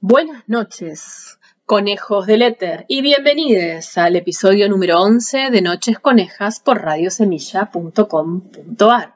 Buenas 0.00 0.46
noches, 0.46 1.38
conejos 1.64 2.26
del 2.26 2.42
éter, 2.42 2.84
y 2.86 3.00
bienvenidos 3.00 3.96
al 3.96 4.16
episodio 4.16 4.68
número 4.68 5.00
11 5.00 5.48
de 5.50 5.62
Noches 5.62 5.98
Conejas 5.98 6.60
por 6.60 6.82
radiosemilla.com.ar. 6.82 9.14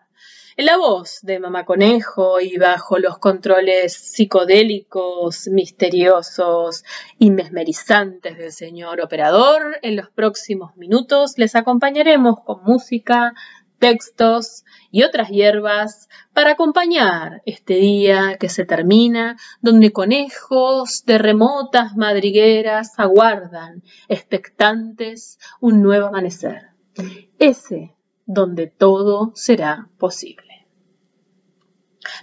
En 0.56 0.66
la 0.66 0.79
voz 0.79 1.19
de 1.21 1.38
Mamá 1.38 1.66
Conejo 1.66 2.40
y 2.40 2.56
bajo 2.56 2.98
los 2.98 3.19
controles 3.19 3.93
psicodélicos, 3.93 5.48
misteriosos 5.48 6.83
y 7.19 7.31
mesmerizantes 7.31 8.38
del 8.38 8.51
señor 8.51 9.03
operador, 9.03 9.76
en 9.83 9.97
los 9.97 10.08
próximos 10.08 10.74
minutos 10.76 11.35
les 11.37 11.56
acompañaremos 11.56 12.40
con 12.40 12.65
música, 12.65 13.35
textos 13.81 14.65
y 14.92 15.03
otras 15.03 15.31
hierbas 15.31 16.09
para 16.33 16.52
acompañar 16.52 17.42
este 17.47 17.74
día 17.74 18.37
que 18.38 18.48
se 18.48 18.65
termina, 18.65 19.37
donde 19.60 19.91
conejos 19.91 21.05
de 21.05 21.19
remotas 21.19 21.97
madrigueras 21.97 22.93
aguardan, 22.98 23.83
expectantes, 24.09 25.41
un 25.61 25.83
nuevo 25.83 26.06
amanecer. 26.06 26.69
Ese 27.39 27.97
donde 28.27 28.69
todo 28.69 29.33
será 29.34 29.89
posible. 29.98 30.50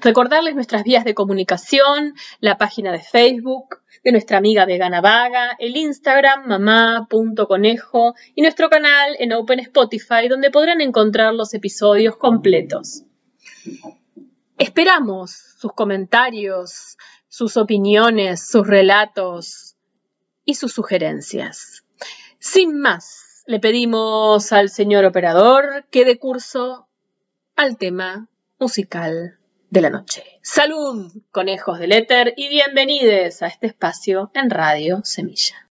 Recordarles 0.02 0.56
nuestras 0.56 0.84
vías 0.84 1.04
de 1.04 1.14
comunicación, 1.14 2.14
la 2.40 2.58
página 2.58 2.92
de 2.92 3.00
Facebook 3.00 3.82
de 4.04 4.12
nuestra 4.12 4.38
amiga 4.38 4.66
vegana 4.66 5.02
vaga, 5.02 5.56
el 5.60 5.76
Instagram 5.76 6.48
mamá.conejo 6.48 8.16
y 8.36 8.42
nuestro 8.42 8.70
canal 8.70 9.16
en 9.20 9.34
Open 9.34 9.60
Spotify 9.60 10.28
donde 10.30 10.52
podrán 10.52 10.82
encontrar 10.82 11.34
los 11.34 11.54
episodios 11.54 12.16
completos. 12.16 13.04
Esperamos 14.58 15.32
sus 15.32 15.74
comentarios, 15.74 16.98
sus 17.28 17.58
opiniones, 17.58 18.48
sus 18.48 18.66
relatos 18.66 19.76
y 20.46 20.56
sus 20.56 20.74
sugerencias. 20.74 21.84
Sin 22.40 22.80
más, 22.80 23.44
le 23.46 23.60
pedimos 23.60 24.52
al 24.52 24.70
señor 24.70 25.06
operador 25.06 25.86
que 25.92 26.06
dé 26.06 26.18
curso 26.18 26.88
al 27.56 27.78
tema 27.78 28.30
musical 28.60 29.38
de 29.70 29.82
la 29.82 29.90
noche. 29.90 30.24
Salud, 30.42 31.12
conejos 31.32 31.80
del 31.80 31.92
éter, 31.92 32.34
y 32.38 32.50
bienvenidos 32.50 33.42
a 33.42 33.48
este 33.48 33.68
espacio 33.68 34.32
en 34.34 34.50
Radio 34.50 35.02
Semilla. 35.04 35.70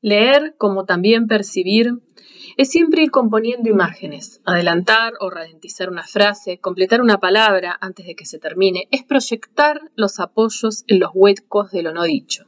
Leer, 0.00 0.54
como 0.58 0.84
también 0.84 1.26
percibir, 1.26 1.94
es 2.56 2.70
siempre 2.70 3.02
ir 3.02 3.10
componiendo 3.10 3.68
imágenes, 3.68 4.40
adelantar 4.44 5.14
o 5.18 5.28
ralentizar 5.28 5.90
una 5.90 6.04
frase, 6.04 6.58
completar 6.58 7.00
una 7.00 7.18
palabra 7.18 7.76
antes 7.80 8.06
de 8.06 8.14
que 8.14 8.24
se 8.24 8.38
termine, 8.38 8.86
es 8.92 9.02
proyectar 9.02 9.80
los 9.96 10.20
apoyos 10.20 10.84
en 10.86 11.00
los 11.00 11.10
huecos 11.14 11.72
de 11.72 11.82
lo 11.82 11.92
no 11.92 12.04
dicho, 12.04 12.46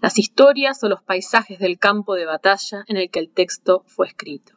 las 0.00 0.18
historias 0.20 0.84
o 0.84 0.88
los 0.88 1.02
paisajes 1.02 1.58
del 1.58 1.80
campo 1.80 2.14
de 2.14 2.26
batalla 2.26 2.84
en 2.86 2.96
el 2.96 3.10
que 3.10 3.18
el 3.18 3.30
texto 3.30 3.82
fue 3.88 4.06
escrito. 4.06 4.52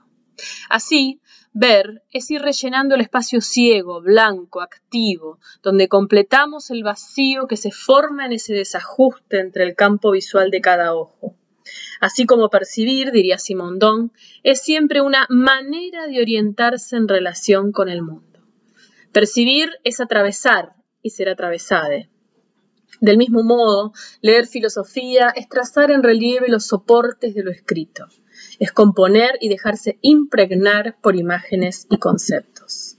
Así, 0.70 1.20
ver 1.54 2.04
es 2.12 2.30
ir 2.30 2.44
rellenando 2.44 2.94
el 2.94 3.02
espacio 3.02 3.42
ciego, 3.42 4.00
blanco, 4.02 4.62
activo, 4.62 5.40
donde 5.64 5.88
completamos 5.88 6.70
el 6.70 6.84
vacío 6.84 7.48
que 7.48 7.58
se 7.58 7.72
forma 7.72 8.28
en 8.28 8.34
ese 8.34 8.54
desajuste 8.54 9.40
entre 9.40 9.64
el 9.64 9.74
campo 9.74 10.12
visual 10.12 10.52
de 10.52 10.62
cada 10.62 10.94
ojo. 10.94 11.36
Así 12.00 12.26
como 12.26 12.50
percibir, 12.50 13.12
diría 13.12 13.38
Simondón, 13.38 14.12
es 14.44 14.62
siempre 14.62 15.02
una 15.02 15.26
manera 15.30 16.08
de 16.08 16.22
orientarse 16.22 16.96
en 16.96 17.08
relación 17.08 17.72
con 17.72 17.90
el 17.90 18.02
mundo. 18.02 18.40
Percibir 19.12 19.70
es 19.84 20.00
atravesar 20.00 20.76
y 21.02 21.12
ser 21.12 21.30
atravesade. 21.30 22.10
Del 23.02 23.18
mismo 23.18 23.44
modo, 23.44 23.94
leer 24.22 24.48
filosofía 24.48 25.30
es 25.30 25.48
trazar 25.50 25.92
en 25.92 26.04
relieve 26.04 26.48
los 26.50 26.66
soportes 26.66 27.36
de 27.36 27.44
lo 27.44 27.52
escrito 27.52 28.08
es 28.60 28.72
componer 28.72 29.38
y 29.40 29.50
dejarse 29.50 29.98
impregnar 30.02 30.98
por 31.02 31.16
imágenes 31.16 31.88
y 31.90 31.98
conceptos. 31.98 32.98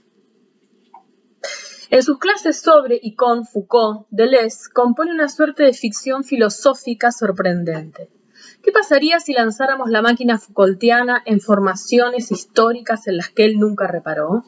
En 1.89 2.03
sus 2.03 2.19
clases 2.19 2.59
sobre 2.61 2.99
y 3.01 3.15
con 3.15 3.45
Foucault, 3.45 4.05
Deleuze 4.11 4.69
compone 4.73 5.11
una 5.11 5.27
suerte 5.27 5.63
de 5.63 5.73
ficción 5.73 6.23
filosófica 6.23 7.11
sorprendente. 7.11 8.09
¿Qué 8.61 8.73
pasaría 8.73 9.19
si 9.19 9.31
lanzáramos 9.31 9.89
la 9.89 10.01
máquina 10.01 10.37
Foucaultiana 10.37 11.23
en 11.25 11.39
formaciones 11.39 12.29
históricas 12.29 13.07
en 13.07 13.15
las 13.15 13.29
que 13.29 13.45
él 13.45 13.57
nunca 13.57 13.87
reparó? 13.87 14.43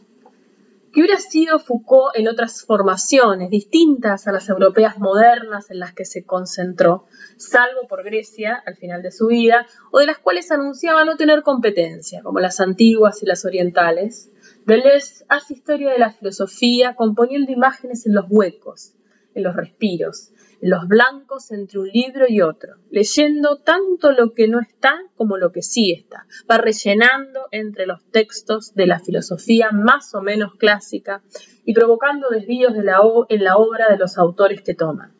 ¿Qué 0.91 0.99
hubiera 0.99 1.17
sido 1.17 1.59
Foucault 1.59 2.17
en 2.17 2.27
otras 2.27 2.63
formaciones 2.63 3.49
distintas 3.49 4.27
a 4.27 4.33
las 4.33 4.49
europeas 4.49 4.99
modernas 4.99 5.71
en 5.71 5.79
las 5.79 5.93
que 5.93 6.03
se 6.03 6.25
concentró, 6.25 7.05
salvo 7.37 7.87
por 7.87 8.03
Grecia 8.03 8.61
al 8.65 8.75
final 8.75 9.01
de 9.01 9.11
su 9.11 9.27
vida, 9.27 9.65
o 9.91 9.99
de 9.99 10.07
las 10.07 10.17
cuales 10.17 10.51
anunciaba 10.51 11.05
no 11.05 11.15
tener 11.15 11.43
competencia, 11.43 12.21
como 12.21 12.41
las 12.41 12.59
antiguas 12.59 13.23
y 13.23 13.25
las 13.25 13.45
orientales? 13.45 14.29
Deleuze 14.65 15.23
hace 15.29 15.53
historia 15.53 15.91
de 15.91 15.99
la 15.99 16.11
filosofía 16.11 16.95
componiendo 16.95 17.49
imágenes 17.53 18.05
en 18.05 18.13
los 18.13 18.25
huecos, 18.29 18.91
en 19.33 19.43
los 19.43 19.55
respiros, 19.55 20.31
los 20.61 20.87
blancos 20.87 21.51
entre 21.51 21.79
un 21.79 21.87
libro 21.87 22.25
y 22.27 22.41
otro, 22.41 22.75
leyendo 22.91 23.57
tanto 23.57 24.11
lo 24.11 24.33
que 24.33 24.47
no 24.47 24.59
está 24.59 24.93
como 25.15 25.37
lo 25.37 25.51
que 25.51 25.61
sí 25.61 25.91
está. 25.91 26.27
Va 26.49 26.57
rellenando 26.57 27.47
entre 27.51 27.87
los 27.87 28.03
textos 28.11 28.73
de 28.75 28.85
la 28.85 28.99
filosofía 28.99 29.71
más 29.71 30.13
o 30.13 30.21
menos 30.21 30.55
clásica 30.55 31.23
y 31.65 31.73
provocando 31.73 32.29
desvíos 32.29 32.73
de 32.73 32.83
la 32.83 32.99
en 33.29 33.43
la 33.43 33.57
obra 33.57 33.89
de 33.89 33.97
los 33.97 34.17
autores 34.17 34.61
que 34.61 34.75
toman. 34.75 35.13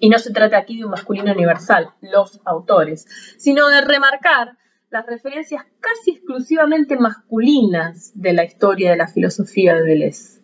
Y 0.00 0.08
no 0.08 0.18
se 0.18 0.32
trata 0.32 0.58
aquí 0.58 0.78
de 0.78 0.84
un 0.84 0.90
masculino 0.90 1.32
universal, 1.32 1.90
los 2.00 2.40
autores, 2.44 3.06
sino 3.38 3.68
de 3.68 3.80
remarcar 3.80 4.58
las 4.90 5.06
referencias 5.06 5.64
casi 5.80 6.12
exclusivamente 6.12 6.96
masculinas 6.96 8.12
de 8.14 8.32
la 8.32 8.44
historia 8.44 8.90
de 8.90 8.96
la 8.96 9.08
filosofía 9.08 9.74
de 9.74 9.82
Deleuze. 9.82 10.43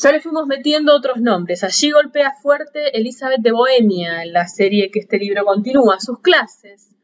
Ya 0.00 0.12
le 0.12 0.20
fuimos 0.20 0.46
metiendo 0.46 0.94
otros 0.94 1.20
nombres. 1.20 1.64
Allí 1.64 1.90
golpea 1.90 2.32
fuerte 2.40 2.96
Elizabeth 2.96 3.40
de 3.40 3.50
Bohemia 3.50 4.24
la 4.26 4.46
serie 4.46 4.92
que 4.92 5.00
este 5.00 5.18
libro 5.18 5.44
continúa. 5.44 5.98
Sus 5.98 6.20
clases 6.20 6.94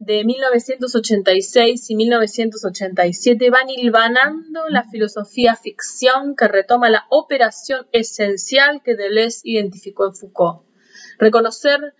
de 0.00 0.24
1986 0.24 1.90
y 1.90 1.94
1987 1.94 3.50
van 3.50 3.70
hilvanando 3.70 4.68
la 4.68 4.82
filosofía 4.82 5.54
ficción 5.54 6.34
que 6.34 6.48
retoma 6.48 6.90
la 6.90 7.06
operación 7.08 7.86
esencial 7.92 8.82
que 8.82 8.96
Deleuze 8.96 9.42
identificó 9.44 10.04
en 10.08 10.16
Foucault. 10.16 10.64
Reconocer 11.20 11.94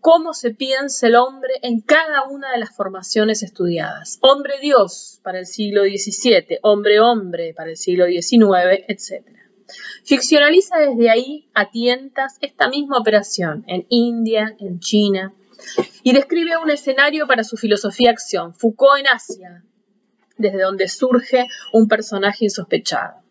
cómo 0.00 0.32
se 0.32 0.54
piensa 0.54 1.06
el 1.06 1.16
hombre 1.16 1.52
en 1.60 1.82
cada 1.82 2.26
una 2.30 2.50
de 2.52 2.58
las 2.58 2.74
formaciones 2.74 3.42
estudiadas. 3.42 4.18
Hombre-Dios 4.22 5.20
para 5.22 5.40
el 5.40 5.46
siglo 5.46 5.82
XVII, 5.82 6.60
hombre-hombre 6.62 7.52
para 7.54 7.68
el 7.68 7.76
siglo 7.76 8.06
XIX, 8.06 8.86
etc. 8.88 9.40
Ficcionaliza 10.04 10.78
desde 10.78 11.10
ahí 11.10 11.48
a 11.54 11.70
tientas 11.70 12.36
esta 12.40 12.68
misma 12.68 12.98
operación 12.98 13.64
en 13.66 13.86
India, 13.88 14.54
en 14.58 14.80
China, 14.80 15.34
y 16.02 16.12
describe 16.12 16.56
un 16.56 16.70
escenario 16.70 17.26
para 17.26 17.44
su 17.44 17.56
filosofía 17.56 18.10
acción, 18.10 18.54
Foucault 18.54 19.00
en 19.00 19.06
Asia, 19.08 19.64
desde 20.38 20.62
donde 20.62 20.88
surge 20.88 21.46
un 21.72 21.88
personaje 21.88 22.46
insospechado. 22.46 23.22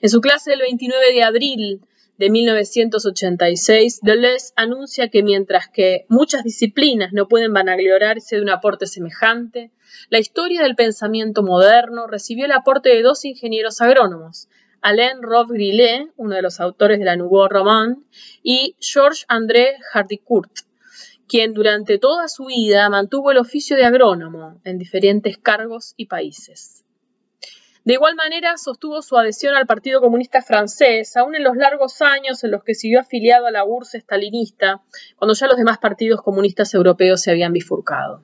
En 0.00 0.08
su 0.08 0.20
clase 0.20 0.50
del 0.50 0.60
29 0.60 1.12
de 1.12 1.22
abril 1.22 1.80
de 2.18 2.30
1986, 2.30 4.00
Deleuze 4.02 4.52
anuncia 4.56 5.08
que 5.08 5.22
mientras 5.22 5.68
que 5.68 6.06
muchas 6.08 6.44
disciplinas 6.44 7.12
no 7.12 7.28
pueden 7.28 7.52
vanagloriarse 7.52 8.36
de 8.36 8.42
un 8.42 8.50
aporte 8.50 8.86
semejante, 8.86 9.70
la 10.08 10.18
historia 10.18 10.62
del 10.62 10.76
pensamiento 10.76 11.42
moderno 11.42 12.06
recibió 12.06 12.44
el 12.44 12.52
aporte 12.52 12.90
de 12.90 13.02
dos 13.02 13.24
ingenieros 13.24 13.80
agrónomos, 13.80 14.48
Alain 14.82 15.22
Roth 15.22 15.48
Grillet, 15.48 16.10
uno 16.16 16.34
de 16.34 16.42
los 16.42 16.58
autores 16.60 16.98
de 16.98 17.04
la 17.04 17.16
Nouveau 17.16 17.48
Roman, 17.48 18.04
y 18.42 18.76
Georges 18.80 19.24
André 19.28 19.76
Hardicourt, 19.92 20.50
quien 21.28 21.54
durante 21.54 21.98
toda 21.98 22.26
su 22.26 22.46
vida 22.46 22.90
mantuvo 22.90 23.30
el 23.30 23.38
oficio 23.38 23.76
de 23.76 23.84
agrónomo 23.84 24.60
en 24.64 24.78
diferentes 24.78 25.38
cargos 25.38 25.94
y 25.96 26.06
países. 26.06 26.84
De 27.84 27.94
igual 27.94 28.16
manera, 28.16 28.56
sostuvo 28.58 29.02
su 29.02 29.16
adhesión 29.16 29.54
al 29.54 29.66
Partido 29.66 30.00
Comunista 30.00 30.42
francés, 30.42 31.16
aún 31.16 31.34
en 31.34 31.42
los 31.42 31.56
largos 31.56 32.02
años 32.02 32.42
en 32.44 32.50
los 32.50 32.62
que 32.62 32.74
siguió 32.74 33.00
afiliado 33.00 33.46
a 33.46 33.50
la 33.50 33.64
URSS 33.64 34.02
stalinista, 34.02 34.82
cuando 35.16 35.34
ya 35.34 35.46
los 35.46 35.56
demás 35.56 35.78
partidos 35.78 36.22
comunistas 36.22 36.74
europeos 36.74 37.20
se 37.20 37.30
habían 37.30 37.52
bifurcado. 37.52 38.22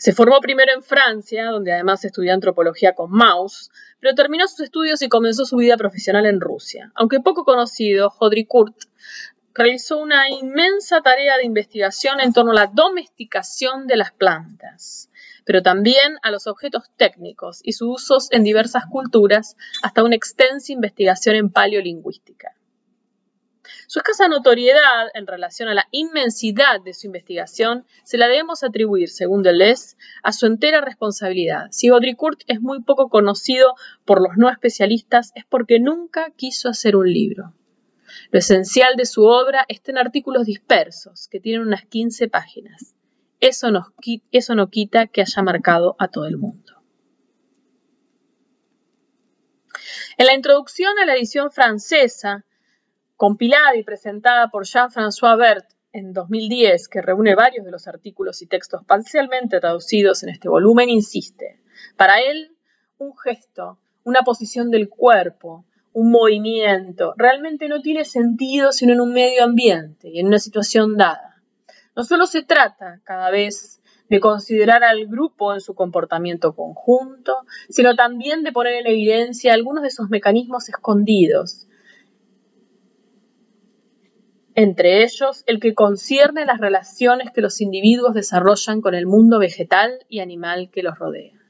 Se 0.00 0.14
formó 0.14 0.40
primero 0.40 0.72
en 0.72 0.82
Francia, 0.82 1.50
donde 1.50 1.74
además 1.74 2.02
estudió 2.06 2.32
antropología 2.32 2.94
con 2.94 3.10
Mauss, 3.10 3.70
pero 4.00 4.14
terminó 4.14 4.48
sus 4.48 4.60
estudios 4.60 5.02
y 5.02 5.10
comenzó 5.10 5.44
su 5.44 5.58
vida 5.58 5.76
profesional 5.76 6.24
en 6.24 6.40
Rusia. 6.40 6.90
Aunque 6.94 7.20
poco 7.20 7.44
conocido, 7.44 8.08
Jodry 8.08 8.46
Kurt 8.46 8.84
realizó 9.52 9.98
una 9.98 10.30
inmensa 10.30 11.02
tarea 11.02 11.36
de 11.36 11.44
investigación 11.44 12.18
en 12.20 12.32
torno 12.32 12.52
a 12.52 12.54
la 12.54 12.70
domesticación 12.72 13.86
de 13.86 13.98
las 13.98 14.10
plantas, 14.10 15.10
pero 15.44 15.60
también 15.60 16.16
a 16.22 16.30
los 16.30 16.46
objetos 16.46 16.84
técnicos 16.96 17.60
y 17.62 17.72
sus 17.72 18.04
usos 18.04 18.28
en 18.32 18.42
diversas 18.42 18.86
culturas, 18.86 19.54
hasta 19.82 20.02
una 20.02 20.16
extensa 20.16 20.72
investigación 20.72 21.36
en 21.36 21.50
paleolingüística. 21.50 22.54
Su 23.86 23.98
escasa 23.98 24.28
notoriedad 24.28 25.08
en 25.14 25.26
relación 25.26 25.68
a 25.68 25.74
la 25.74 25.86
inmensidad 25.90 26.80
de 26.80 26.94
su 26.94 27.06
investigación 27.06 27.86
se 28.04 28.18
la 28.18 28.28
debemos 28.28 28.62
atribuir, 28.62 29.08
según 29.08 29.42
Deleuze, 29.42 29.96
a 30.22 30.32
su 30.32 30.46
entera 30.46 30.80
responsabilidad. 30.80 31.68
Si 31.70 31.90
Baudricourt 31.90 32.42
es 32.46 32.60
muy 32.60 32.82
poco 32.82 33.08
conocido 33.08 33.74
por 34.04 34.22
los 34.22 34.36
no 34.36 34.48
especialistas 34.48 35.32
es 35.34 35.44
porque 35.44 35.80
nunca 35.80 36.30
quiso 36.36 36.68
hacer 36.68 36.96
un 36.96 37.12
libro. 37.12 37.54
Lo 38.30 38.38
esencial 38.38 38.96
de 38.96 39.06
su 39.06 39.24
obra 39.24 39.64
está 39.68 39.90
en 39.90 39.98
artículos 39.98 40.46
dispersos, 40.46 41.28
que 41.28 41.40
tienen 41.40 41.62
unas 41.66 41.84
15 41.84 42.28
páginas. 42.28 42.94
Eso, 43.40 43.68
eso 44.32 44.54
no 44.54 44.68
quita 44.68 45.06
que 45.06 45.22
haya 45.22 45.42
marcado 45.42 45.96
a 45.98 46.08
todo 46.08 46.26
el 46.26 46.36
mundo. 46.36 46.74
En 50.18 50.26
la 50.26 50.34
introducción 50.34 50.98
a 50.98 51.06
la 51.06 51.14
edición 51.14 51.50
francesa 51.50 52.44
compilada 53.20 53.76
y 53.76 53.82
presentada 53.82 54.48
por 54.48 54.64
Jean-François 54.64 55.36
Bert 55.36 55.66
en 55.92 56.14
2010, 56.14 56.88
que 56.88 57.02
reúne 57.02 57.34
varios 57.34 57.66
de 57.66 57.70
los 57.70 57.86
artículos 57.86 58.40
y 58.40 58.46
textos 58.46 58.82
parcialmente 58.86 59.60
traducidos 59.60 60.22
en 60.22 60.30
este 60.30 60.48
volumen, 60.48 60.88
insiste. 60.88 61.60
Para 61.98 62.22
él, 62.22 62.56
un 62.96 63.14
gesto, 63.18 63.78
una 64.04 64.22
posición 64.22 64.70
del 64.70 64.88
cuerpo, 64.88 65.66
un 65.92 66.10
movimiento, 66.10 67.12
realmente 67.18 67.68
no 67.68 67.82
tiene 67.82 68.06
sentido 68.06 68.72
sino 68.72 68.94
en 68.94 69.02
un 69.02 69.12
medio 69.12 69.44
ambiente 69.44 70.08
y 70.08 70.20
en 70.20 70.28
una 70.28 70.38
situación 70.38 70.96
dada. 70.96 71.42
No 71.94 72.04
solo 72.04 72.24
se 72.24 72.42
trata 72.42 73.02
cada 73.04 73.30
vez 73.30 73.82
de 74.08 74.18
considerar 74.18 74.82
al 74.82 75.06
grupo 75.08 75.52
en 75.52 75.60
su 75.60 75.74
comportamiento 75.74 76.56
conjunto, 76.56 77.36
sino 77.68 77.94
también 77.96 78.44
de 78.44 78.52
poner 78.52 78.76
en 78.76 78.86
evidencia 78.86 79.52
algunos 79.52 79.82
de 79.82 79.88
esos 79.88 80.08
mecanismos 80.08 80.70
escondidos 80.70 81.66
entre 84.54 85.02
ellos 85.04 85.44
el 85.46 85.60
que 85.60 85.74
concierne 85.74 86.44
las 86.44 86.60
relaciones 86.60 87.30
que 87.32 87.40
los 87.40 87.60
individuos 87.60 88.14
desarrollan 88.14 88.80
con 88.80 88.94
el 88.94 89.06
mundo 89.06 89.38
vegetal 89.38 90.04
y 90.08 90.20
animal 90.20 90.70
que 90.72 90.82
los 90.82 90.98
rodea. 90.98 91.40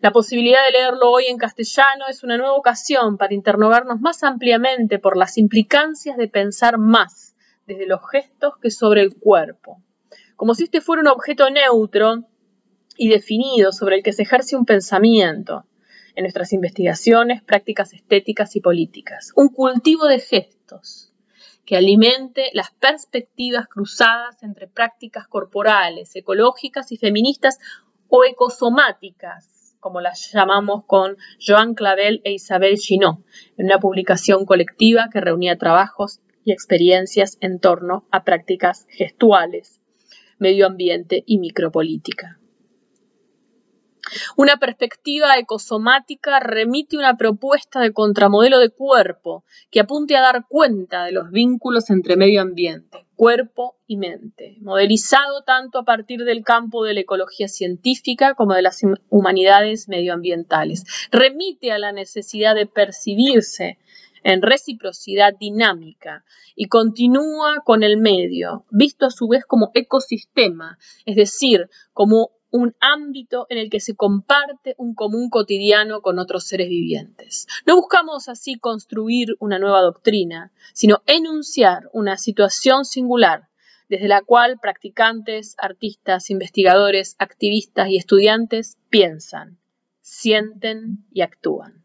La 0.00 0.12
posibilidad 0.12 0.64
de 0.66 0.72
leerlo 0.72 1.10
hoy 1.10 1.26
en 1.26 1.38
castellano 1.38 2.06
es 2.08 2.24
una 2.24 2.36
nueva 2.36 2.54
ocasión 2.54 3.16
para 3.16 3.34
interrogarnos 3.34 4.00
más 4.00 4.22
ampliamente 4.22 4.98
por 4.98 5.16
las 5.16 5.38
implicancias 5.38 6.16
de 6.16 6.28
pensar 6.28 6.78
más 6.78 7.34
desde 7.66 7.86
los 7.86 8.00
gestos 8.10 8.58
que 8.60 8.70
sobre 8.70 9.02
el 9.02 9.14
cuerpo, 9.14 9.82
como 10.36 10.54
si 10.54 10.64
este 10.64 10.80
fuera 10.80 11.00
un 11.00 11.08
objeto 11.08 11.48
neutro 11.48 12.24
y 12.96 13.08
definido 13.08 13.72
sobre 13.72 13.96
el 13.96 14.02
que 14.02 14.12
se 14.12 14.22
ejerce 14.22 14.56
un 14.56 14.66
pensamiento 14.66 15.64
en 16.16 16.24
nuestras 16.24 16.52
investigaciones, 16.52 17.42
prácticas 17.42 17.92
estéticas 17.92 18.54
y 18.56 18.60
políticas. 18.60 19.32
Un 19.36 19.48
cultivo 19.48 20.06
de 20.06 20.20
gestos 20.20 20.53
que 21.64 21.76
alimente 21.76 22.50
las 22.52 22.70
perspectivas 22.72 23.66
cruzadas 23.68 24.42
entre 24.42 24.68
prácticas 24.68 25.26
corporales, 25.28 26.14
ecológicas 26.16 26.92
y 26.92 26.96
feministas 26.96 27.58
o 28.08 28.24
ecosomáticas, 28.24 29.76
como 29.80 30.00
las 30.00 30.30
llamamos 30.32 30.84
con 30.86 31.16
Joan 31.44 31.74
Clavel 31.74 32.20
e 32.24 32.32
Isabel 32.32 32.76
Chinot, 32.76 33.18
en 33.56 33.66
una 33.66 33.78
publicación 33.78 34.44
colectiva 34.44 35.08
que 35.12 35.20
reunía 35.20 35.58
trabajos 35.58 36.20
y 36.44 36.52
experiencias 36.52 37.38
en 37.40 37.58
torno 37.58 38.06
a 38.10 38.24
prácticas 38.24 38.86
gestuales, 38.90 39.80
medio 40.38 40.66
ambiente 40.66 41.22
y 41.26 41.38
micropolítica. 41.38 42.38
Una 44.36 44.56
perspectiva 44.58 45.36
ecosomática 45.38 46.40
remite 46.40 46.96
una 46.96 47.16
propuesta 47.16 47.80
de 47.80 47.92
contramodelo 47.92 48.58
de 48.58 48.70
cuerpo 48.70 49.44
que 49.70 49.80
apunte 49.80 50.16
a 50.16 50.20
dar 50.20 50.46
cuenta 50.48 51.04
de 51.04 51.12
los 51.12 51.30
vínculos 51.30 51.90
entre 51.90 52.16
medio 52.16 52.42
ambiente, 52.42 53.06
cuerpo 53.16 53.76
y 53.86 53.96
mente, 53.96 54.56
modelizado 54.60 55.42
tanto 55.42 55.78
a 55.78 55.84
partir 55.84 56.24
del 56.24 56.42
campo 56.42 56.84
de 56.84 56.94
la 56.94 57.00
ecología 57.00 57.48
científica 57.48 58.34
como 58.34 58.54
de 58.54 58.62
las 58.62 58.80
humanidades 59.08 59.88
medioambientales. 59.88 60.84
Remite 61.10 61.72
a 61.72 61.78
la 61.78 61.92
necesidad 61.92 62.54
de 62.54 62.66
percibirse 62.66 63.78
en 64.24 64.40
reciprocidad 64.42 65.34
dinámica 65.38 66.24
y 66.56 66.66
continúa 66.66 67.62
con 67.64 67.82
el 67.82 67.98
medio, 67.98 68.64
visto 68.70 69.06
a 69.06 69.10
su 69.10 69.28
vez 69.28 69.44
como 69.46 69.70
ecosistema, 69.74 70.78
es 71.04 71.16
decir, 71.16 71.68
como 71.92 72.30
un 72.54 72.76
ámbito 72.78 73.46
en 73.50 73.58
el 73.58 73.68
que 73.68 73.80
se 73.80 73.96
comparte 73.96 74.76
un 74.78 74.94
común 74.94 75.28
cotidiano 75.28 76.02
con 76.02 76.20
otros 76.20 76.44
seres 76.44 76.68
vivientes. 76.68 77.48
No 77.66 77.74
buscamos 77.74 78.28
así 78.28 78.60
construir 78.60 79.34
una 79.40 79.58
nueva 79.58 79.80
doctrina, 79.80 80.52
sino 80.72 81.02
enunciar 81.06 81.90
una 81.92 82.16
situación 82.16 82.84
singular 82.84 83.48
desde 83.88 84.06
la 84.06 84.22
cual 84.22 84.60
practicantes, 84.60 85.56
artistas, 85.58 86.30
investigadores, 86.30 87.16
activistas 87.18 87.88
y 87.88 87.96
estudiantes 87.96 88.78
piensan, 88.88 89.58
sienten 90.00 91.04
y 91.12 91.22
actúan. 91.22 91.83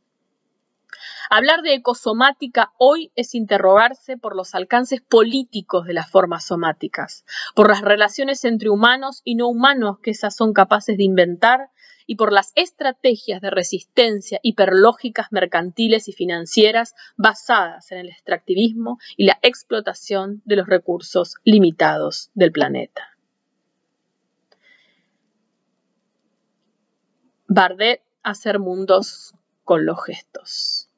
Hablar 1.32 1.62
de 1.62 1.76
ecosomática 1.76 2.74
hoy 2.80 3.12
es 3.16 3.36
interrogarse 3.36 4.18
por 4.18 4.36
los 4.36 4.56
alcances 4.56 5.00
políticos 5.02 5.86
de 5.86 5.94
las 5.94 6.10
formas 6.10 6.44
somáticas, 6.44 7.24
por 7.54 7.70
las 7.70 7.82
relaciones 7.82 8.44
entre 8.46 8.72
humanos 8.72 9.22
y 9.24 9.36
no 9.36 9.48
humanos 9.48 10.00
que 10.00 10.10
esas 10.10 10.36
son 10.36 10.54
capaces 10.54 10.98
de 10.98 11.04
inventar 11.04 11.70
y 12.08 12.16
por 12.16 12.34
las 12.34 12.52
estrategias 12.56 13.42
de 13.42 13.52
resistencia 13.52 14.40
hiperlógicas 14.42 15.28
mercantiles 15.32 16.08
y 16.08 16.14
financieras 16.14 16.96
basadas 17.16 17.92
en 17.92 18.00
el 18.00 18.10
extractivismo 18.10 18.98
y 19.16 19.26
la 19.26 19.38
explotación 19.44 20.42
de 20.46 20.56
los 20.56 20.66
recursos 20.66 21.36
limitados 21.44 22.32
del 22.34 22.52
planeta. 22.52 23.16
Bardet 27.48 28.02
hacer 28.24 28.58
mundos 28.58 29.36
con 29.64 29.86
los 29.86 30.04
gestos. 30.04 30.89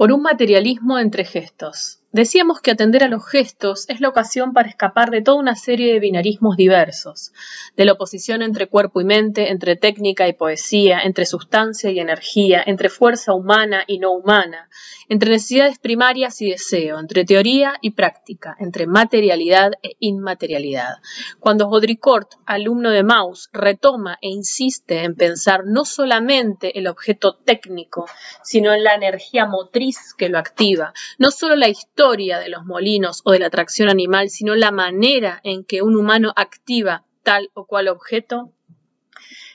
Por 0.00 0.12
un 0.12 0.22
materialismo 0.22 0.98
entre 0.98 1.26
gestos. 1.26 1.99
Decíamos 2.12 2.60
que 2.60 2.72
atender 2.72 3.04
a 3.04 3.08
los 3.08 3.24
gestos 3.24 3.88
es 3.88 4.00
la 4.00 4.08
ocasión 4.08 4.52
para 4.52 4.68
escapar 4.68 5.10
de 5.10 5.22
toda 5.22 5.38
una 5.38 5.54
serie 5.54 5.92
de 5.92 6.00
binarismos 6.00 6.56
diversos, 6.56 7.32
de 7.76 7.84
la 7.84 7.92
oposición 7.92 8.42
entre 8.42 8.66
cuerpo 8.66 9.00
y 9.00 9.04
mente, 9.04 9.52
entre 9.52 9.76
técnica 9.76 10.26
y 10.26 10.32
poesía, 10.32 11.02
entre 11.04 11.24
sustancia 11.24 11.88
y 11.92 12.00
energía, 12.00 12.64
entre 12.66 12.88
fuerza 12.88 13.32
humana 13.32 13.84
y 13.86 14.00
no 14.00 14.10
humana, 14.10 14.68
entre 15.08 15.30
necesidades 15.30 15.78
primarias 15.78 16.42
y 16.42 16.50
deseo, 16.50 16.98
entre 16.98 17.24
teoría 17.24 17.74
y 17.80 17.92
práctica, 17.92 18.56
entre 18.58 18.88
materialidad 18.88 19.74
e 19.80 19.92
inmaterialidad. 20.00 20.96
Cuando 21.38 21.70
Baudricourt, 21.70 22.32
alumno 22.44 22.90
de 22.90 23.04
Mauss, 23.04 23.50
retoma 23.52 24.18
e 24.20 24.30
insiste 24.30 25.04
en 25.04 25.14
pensar 25.14 25.60
no 25.64 25.84
solamente 25.84 26.76
el 26.76 26.88
objeto 26.88 27.34
técnico, 27.36 28.06
sino 28.42 28.74
en 28.74 28.82
la 28.82 28.96
energía 28.96 29.46
motriz 29.46 30.12
que 30.18 30.28
lo 30.28 30.38
activa, 30.38 30.92
no 31.16 31.30
solo 31.30 31.54
la 31.54 31.68
historia, 31.68 31.99
de 32.08 32.48
los 32.48 32.64
molinos 32.64 33.20
o 33.24 33.32
de 33.32 33.40
la 33.40 33.48
atracción 33.48 33.90
animal, 33.90 34.30
sino 34.30 34.54
la 34.54 34.70
manera 34.70 35.38
en 35.44 35.64
que 35.64 35.82
un 35.82 35.96
humano 35.96 36.32
activa 36.34 37.04
tal 37.22 37.50
o 37.52 37.66
cual 37.66 37.88
objeto, 37.88 38.52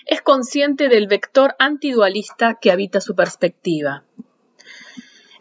es 0.05 0.21
consciente 0.21 0.87
del 0.87 1.07
vector 1.07 1.55
antidualista 1.57 2.59
que 2.61 2.71
habita 2.71 3.01
su 3.01 3.15
perspectiva. 3.15 4.03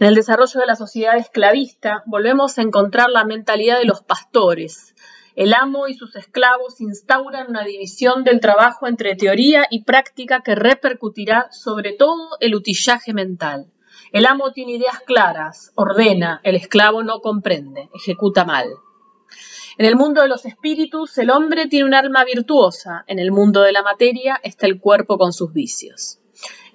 En 0.00 0.06
el 0.06 0.14
desarrollo 0.14 0.58
de 0.58 0.66
la 0.66 0.76
sociedad 0.76 1.18
esclavista 1.18 2.02
volvemos 2.06 2.56
a 2.56 2.62
encontrar 2.62 3.10
la 3.10 3.24
mentalidad 3.24 3.78
de 3.78 3.84
los 3.84 4.02
pastores. 4.02 4.94
El 5.36 5.52
amo 5.52 5.88
y 5.88 5.94
sus 5.94 6.16
esclavos 6.16 6.80
instauran 6.80 7.50
una 7.50 7.64
división 7.64 8.24
del 8.24 8.40
trabajo 8.40 8.86
entre 8.86 9.14
teoría 9.14 9.66
y 9.70 9.84
práctica 9.84 10.40
que 10.42 10.54
repercutirá 10.54 11.48
sobre 11.50 11.92
todo 11.92 12.30
el 12.40 12.54
utillaje 12.54 13.12
mental. 13.12 13.73
El 14.14 14.26
amo 14.26 14.52
tiene 14.52 14.74
ideas 14.74 15.00
claras, 15.04 15.72
ordena, 15.74 16.40
el 16.44 16.54
esclavo 16.54 17.02
no 17.02 17.18
comprende, 17.18 17.90
ejecuta 17.92 18.44
mal. 18.44 18.68
En 19.76 19.86
el 19.86 19.96
mundo 19.96 20.22
de 20.22 20.28
los 20.28 20.46
espíritus, 20.46 21.18
el 21.18 21.30
hombre 21.30 21.66
tiene 21.66 21.86
un 21.86 21.94
alma 21.94 22.24
virtuosa, 22.24 23.02
en 23.08 23.18
el 23.18 23.32
mundo 23.32 23.62
de 23.62 23.72
la 23.72 23.82
materia 23.82 24.38
está 24.44 24.68
el 24.68 24.78
cuerpo 24.78 25.18
con 25.18 25.32
sus 25.32 25.52
vicios. 25.52 26.20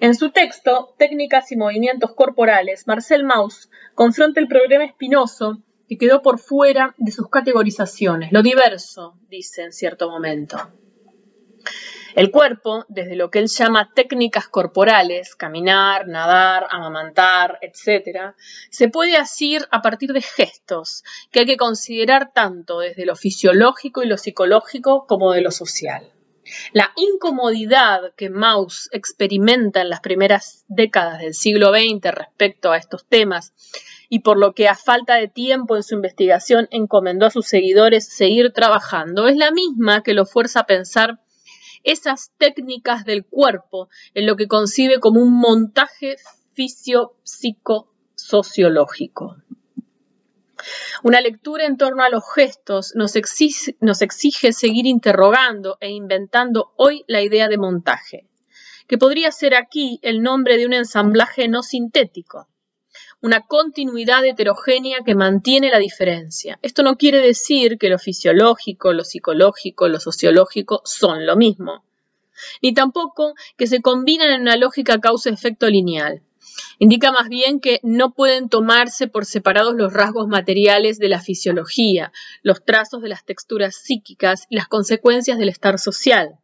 En 0.00 0.14
su 0.14 0.32
texto, 0.32 0.94
Técnicas 0.98 1.50
y 1.50 1.56
Movimientos 1.56 2.12
Corporales, 2.14 2.86
Marcel 2.86 3.24
Mauss 3.24 3.70
confronta 3.94 4.38
el 4.38 4.46
problema 4.46 4.84
espinoso 4.84 5.62
que 5.88 5.96
quedó 5.96 6.20
por 6.20 6.40
fuera 6.40 6.94
de 6.98 7.10
sus 7.10 7.30
categorizaciones, 7.30 8.32
lo 8.32 8.42
diverso, 8.42 9.14
dice 9.30 9.62
en 9.62 9.72
cierto 9.72 10.10
momento. 10.10 10.58
El 12.14 12.30
cuerpo, 12.30 12.84
desde 12.88 13.16
lo 13.16 13.30
que 13.30 13.38
él 13.38 13.48
llama 13.48 13.92
técnicas 13.94 14.48
corporales, 14.48 15.36
caminar, 15.36 16.08
nadar, 16.08 16.66
amamantar, 16.70 17.58
etc., 17.62 18.34
se 18.70 18.88
puede 18.88 19.16
asir 19.16 19.66
a 19.70 19.82
partir 19.82 20.12
de 20.12 20.22
gestos 20.22 21.04
que 21.30 21.40
hay 21.40 21.46
que 21.46 21.56
considerar 21.56 22.32
tanto 22.32 22.80
desde 22.80 23.06
lo 23.06 23.16
fisiológico 23.16 24.02
y 24.02 24.06
lo 24.06 24.16
psicológico 24.16 25.06
como 25.06 25.32
de 25.32 25.42
lo 25.42 25.50
social. 25.50 26.12
La 26.72 26.92
incomodidad 26.96 28.12
que 28.16 28.30
Mauss 28.30 28.88
experimenta 28.92 29.82
en 29.82 29.90
las 29.90 30.00
primeras 30.00 30.64
décadas 30.68 31.20
del 31.20 31.34
siglo 31.34 31.72
XX 31.72 32.12
respecto 32.12 32.72
a 32.72 32.76
estos 32.76 33.06
temas 33.06 33.52
y 34.08 34.20
por 34.20 34.38
lo 34.38 34.54
que 34.54 34.68
a 34.68 34.74
falta 34.74 35.14
de 35.14 35.28
tiempo 35.28 35.76
en 35.76 35.84
su 35.84 35.94
investigación 35.94 36.66
encomendó 36.72 37.26
a 37.26 37.30
sus 37.30 37.46
seguidores 37.46 38.08
seguir 38.08 38.52
trabajando, 38.52 39.28
es 39.28 39.36
la 39.36 39.52
misma 39.52 40.02
que 40.02 40.14
lo 40.14 40.26
fuerza 40.26 40.60
a 40.60 40.66
pensar 40.66 41.20
esas 41.84 42.32
técnicas 42.38 43.04
del 43.04 43.24
cuerpo 43.24 43.88
en 44.14 44.26
lo 44.26 44.34
que 44.36 44.48
concibe 44.48 45.00
como 45.00 45.20
un 45.20 45.32
montaje 45.32 46.16
fisio-psico-sociológico. 46.54 49.36
Una 51.02 51.20
lectura 51.20 51.64
en 51.64 51.76
torno 51.76 52.02
a 52.02 52.10
los 52.10 52.24
gestos 52.34 52.92
nos 52.94 53.16
exige, 53.16 53.76
nos 53.80 54.02
exige 54.02 54.52
seguir 54.52 54.86
interrogando 54.86 55.78
e 55.80 55.90
inventando 55.90 56.72
hoy 56.76 57.04
la 57.06 57.22
idea 57.22 57.48
de 57.48 57.56
montaje, 57.56 58.28
que 58.86 58.98
podría 58.98 59.32
ser 59.32 59.54
aquí 59.54 59.98
el 60.02 60.22
nombre 60.22 60.58
de 60.58 60.66
un 60.66 60.74
ensamblaje 60.74 61.48
no 61.48 61.62
sintético, 61.62 62.48
una 63.22 63.46
continuidad 63.46 64.24
heterogénea 64.24 64.98
que 65.04 65.14
mantiene 65.14 65.70
la 65.70 65.78
diferencia. 65.78 66.58
Esto 66.62 66.82
no 66.82 66.96
quiere 66.96 67.18
decir 67.18 67.78
que 67.78 67.90
lo 67.90 67.98
fisiológico, 67.98 68.92
lo 68.92 69.04
psicológico, 69.04 69.88
lo 69.88 70.00
sociológico 70.00 70.82
son 70.84 71.26
lo 71.26 71.36
mismo, 71.36 71.84
ni 72.62 72.72
tampoco 72.72 73.34
que 73.56 73.66
se 73.66 73.82
combinan 73.82 74.30
en 74.30 74.42
una 74.42 74.56
lógica 74.56 74.98
causa-efecto 74.98 75.68
lineal. 75.68 76.22
Indica 76.78 77.12
más 77.12 77.28
bien 77.28 77.60
que 77.60 77.80
no 77.82 78.14
pueden 78.14 78.48
tomarse 78.48 79.06
por 79.06 79.26
separados 79.26 79.74
los 79.74 79.92
rasgos 79.92 80.26
materiales 80.26 80.98
de 80.98 81.10
la 81.10 81.20
fisiología, 81.20 82.12
los 82.42 82.64
trazos 82.64 83.02
de 83.02 83.08
las 83.08 83.24
texturas 83.24 83.76
psíquicas 83.76 84.46
y 84.48 84.56
las 84.56 84.66
consecuencias 84.66 85.38
del 85.38 85.50
estar 85.50 85.78
social. 85.78 86.38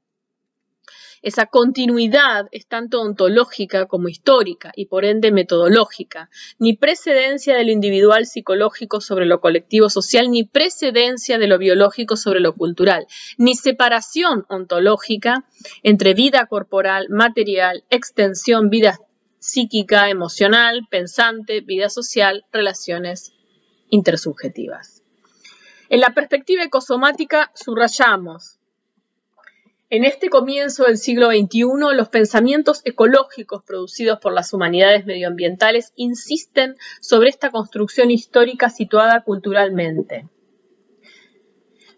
Esa 1.27 1.47
continuidad 1.47 2.47
es 2.53 2.69
tanto 2.69 3.01
ontológica 3.01 3.87
como 3.87 4.07
histórica 4.07 4.71
y 4.77 4.87
por 4.87 5.05
ende 5.05 5.33
metodológica, 5.33 6.31
ni 6.61 6.77
precedencia 6.77 7.57
de 7.57 7.65
lo 7.65 7.73
individual 7.73 8.27
psicológico 8.27 9.01
sobre 9.01 9.27
lo 9.27 9.41
colectivo 9.41 9.91
social, 9.91 10.31
ni 10.31 10.45
precedencia 10.45 11.39
de 11.39 11.49
lo 11.49 11.59
biológico 11.59 12.15
sobre 12.15 12.39
lo 12.39 12.55
cultural, 12.55 13.09
ni 13.39 13.57
separación 13.57 14.47
ontológica 14.49 15.45
entre 15.83 16.15
vida 16.15 16.47
corporal, 16.47 17.09
material, 17.11 17.83
extensión, 17.91 18.71
vida 18.71 19.01
psíquica, 19.41 20.09
emocional, 20.11 20.83
pensante, 20.89 21.61
vida 21.61 21.91
social, 21.91 22.45
relaciones 22.53 23.33
intersubjetivas. 23.91 25.03
En 25.89 25.99
la 25.99 26.11
perspectiva 26.11 26.63
ecosomática 26.63 27.51
subrayamos 27.57 28.56
en 29.89 30.05
este 30.05 30.31
comienzo 30.31 30.85
del 30.85 30.99
siglo 30.99 31.29
XXI, 31.31 31.95
los 31.95 32.09
pensamientos 32.09 32.81
ecológicos 32.85 33.63
producidos 33.63 34.19
por 34.19 34.33
las 34.33 34.53
humanidades 34.53 35.07
medioambientales 35.07 35.93
insisten 35.95 36.77
sobre 37.01 37.29
esta 37.29 37.51
construcción 37.51 38.11
histórica 38.11 38.69
situada 38.69 39.23
culturalmente. 39.23 40.29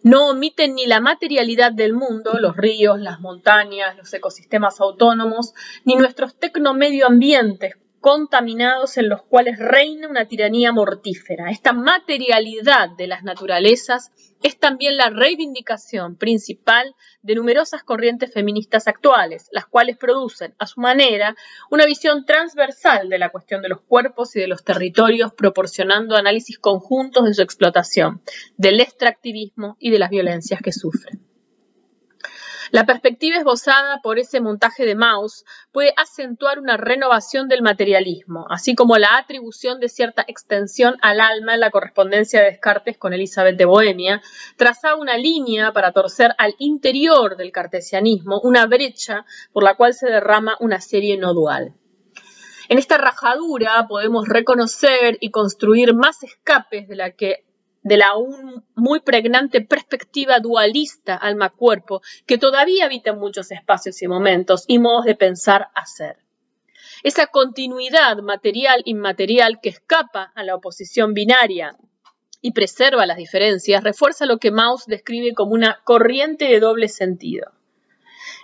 No 0.03 0.29
omiten 0.29 0.75
ni 0.75 0.87
la 0.87 1.01
materialidad 1.01 1.73
del 1.73 1.95
mundo, 1.95 2.39
los 2.39 2.57
ríos, 2.57 3.01
las 3.01 3.21
montañas, 3.21 3.97
los 3.97 4.13
ecosistemas 4.13 4.81
autónomos, 4.81 5.55
ni 5.85 5.97
nuestros 5.97 6.39
tecnomedioambientes 6.39 7.75
contaminados 8.01 8.97
en 8.97 9.09
los 9.09 9.23
cuales 9.23 9.59
reina 9.59 10.09
una 10.09 10.27
tiranía 10.27 10.73
mortífera. 10.73 11.51
Esta 11.51 11.73
materialidad 11.73 12.91
de 12.97 13.07
las 13.07 13.25
naturalezas 13.25 14.13
es 14.43 14.59
también 14.59 14.97
la 14.97 15.11
reivindicación 15.11 16.17
principal 16.17 16.95
de 17.23 17.35
numerosas 17.35 17.83
corrientes 17.83 18.33
feministas 18.33 18.87
actuales, 18.87 19.49
las 19.53 19.67
cuales 19.67 19.97
producen, 19.97 20.55
a 20.59 20.67
su 20.67 20.81
manera, 20.81 21.35
una 21.71 21.87
visión 21.87 22.25
transversal 22.25 23.09
de 23.09 23.19
la 23.19 23.31
cuestión 23.31 23.63
de 23.63 23.69
los 23.69 23.81
cuerpos 23.81 24.37
y 24.37 24.41
de 24.41 24.49
los 24.49 24.65
territorios, 24.65 25.33
proporcionando 25.33 26.17
análisis 26.17 26.59
conjuntos 26.59 27.25
de 27.25 27.35
su 27.35 27.43
explotación, 27.43 28.23
del 28.57 28.81
extractivismo 28.81 29.77
y 29.79 29.91
de 29.91 29.99
las 29.99 30.11
violencias 30.11 30.61
que 30.63 30.73
sufren. 30.73 31.21
La 32.71 32.85
perspectiva 32.85 33.39
esbozada 33.39 34.01
por 34.03 34.19
ese 34.19 34.41
montaje 34.41 34.85
de 34.85 34.95
Mauss 34.95 35.45
puede 35.73 35.95
acentuar 35.97 36.59
una 36.59 36.77
renovación 36.77 37.49
del 37.49 37.63
materialismo, 37.63 38.47
así 38.51 38.75
como 38.75 38.99
la 38.99 39.17
atribución 39.17 39.81
de 39.81 39.89
cierta 39.89 40.25
extensión 40.29 40.97
al 41.01 41.21
alma 41.21 41.55
en 41.55 41.61
la 41.61 41.71
correspondencia 41.71 42.41
de 42.41 42.51
Descartes 42.51 42.99
con 42.99 43.15
Elizabeth 43.15 43.57
de 43.57 43.65
Bohemia, 43.65 44.21
trazaba 44.57 44.97
una 44.97 45.17
línea 45.17 45.73
para 45.73 45.93
torcer 45.93 46.35
al 46.37 46.55
interior 46.59 47.37
del 47.39 47.53
cartesianismo 47.53 48.41
una 48.43 48.67
brecha 48.67 49.25
por 49.53 49.63
la 49.63 49.75
cual 49.75 49.95
se 49.95 50.07
derrama 50.07 50.57
una 50.61 50.81
serie 50.81 51.17
no 51.17 51.33
dual. 51.33 51.75
En 52.69 52.77
esta 52.77 52.99
rajadura 52.99 53.87
podemos 53.89 54.29
reconocer 54.29 55.17
y 55.21 55.31
construir 55.31 55.95
más 55.95 56.23
escapes 56.23 56.87
de 56.87 56.97
la 56.97 57.13
que 57.13 57.48
de 57.83 57.97
la 57.97 58.09
aún 58.09 58.65
muy 58.75 59.01
pregnante 59.01 59.61
perspectiva 59.61 60.41
dualista 60.41 61.15
alma-cuerpo 61.15 62.03
que 62.27 62.39
todavía 62.39 62.85
habita 62.85 63.11
en 63.11 63.19
muchos 63.19 63.51
espacios 63.51 64.01
y 64.03 64.09
momentos 64.09 64.65
y 64.67 64.79
modos 64.79 65.05
de 65.05 65.15
pensar 65.15 65.69
hacer. 65.75 66.17
Esa 67.03 67.27
continuidad 67.29 68.19
material-inmaterial 68.19 69.61
que 69.61 69.69
escapa 69.69 70.33
a 70.35 70.43
la 70.43 70.57
oposición 70.57 71.15
binaria 71.15 71.77
y 72.41 72.53
preserva 72.53 73.07
las 73.07 73.17
diferencias 73.17 73.85
refuerza 73.85 74.27
lo 74.27 74.39
que 74.39 74.51
Mauss 74.51 74.87
describe 74.87 75.35
como 75.35 75.53
una 75.53 75.81
corriente 75.85 76.47
de 76.47 76.61
doble 76.61 76.89
sentido. 76.89 77.53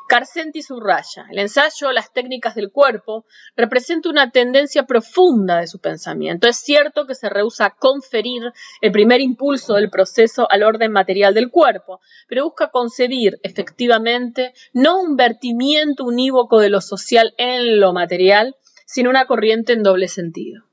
Carcenti 0.08 0.62
subraya, 0.62 1.26
el 1.30 1.38
ensayo 1.38 1.92
Las 1.92 2.12
técnicas 2.12 2.54
del 2.54 2.70
cuerpo 2.70 3.24
representa 3.56 4.08
una 4.08 4.30
tendencia 4.30 4.84
profunda 4.84 5.58
de 5.58 5.66
su 5.66 5.80
pensamiento. 5.80 6.46
Es 6.46 6.56
cierto 6.56 7.06
que 7.06 7.14
se 7.14 7.28
rehúsa 7.28 7.66
a 7.66 7.74
conferir 7.74 8.42
el 8.80 8.92
primer 8.92 9.20
impulso 9.20 9.74
del 9.74 9.90
proceso 9.90 10.46
al 10.50 10.62
orden 10.62 10.92
material 10.92 11.34
del 11.34 11.50
cuerpo, 11.50 12.00
pero 12.28 12.44
busca 12.44 12.70
concebir 12.70 13.38
efectivamente 13.42 14.52
no 14.72 15.00
un 15.00 15.16
vertimiento 15.16 16.04
unívoco 16.04 16.60
de 16.60 16.70
lo 16.70 16.80
social 16.80 17.34
en 17.38 17.80
lo 17.80 17.92
material, 17.92 18.56
sino 18.86 19.10
una 19.10 19.26
corriente 19.26 19.72
en 19.72 19.82
doble 19.82 20.08
sentido. 20.08 20.64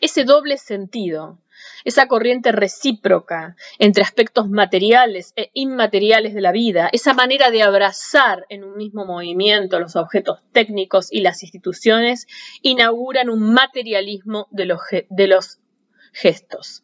ese 0.00 0.24
doble 0.24 0.58
sentido, 0.58 1.38
esa 1.84 2.08
corriente 2.08 2.50
recíproca 2.50 3.56
entre 3.78 4.02
aspectos 4.02 4.48
materiales 4.48 5.32
e 5.36 5.50
inmateriales 5.52 6.34
de 6.34 6.40
la 6.40 6.52
vida, 6.52 6.88
esa 6.92 7.14
manera 7.14 7.50
de 7.50 7.62
abrazar 7.62 8.46
en 8.48 8.64
un 8.64 8.76
mismo 8.76 9.04
movimiento 9.04 9.78
los 9.78 9.96
objetos 9.96 10.40
técnicos 10.52 11.12
y 11.12 11.20
las 11.20 11.42
instituciones, 11.42 12.26
inauguran 12.62 13.28
un 13.28 13.52
materialismo 13.52 14.48
de 14.50 14.64
los, 14.66 14.80
de 15.08 15.26
los 15.26 15.60
gestos. 16.12 16.82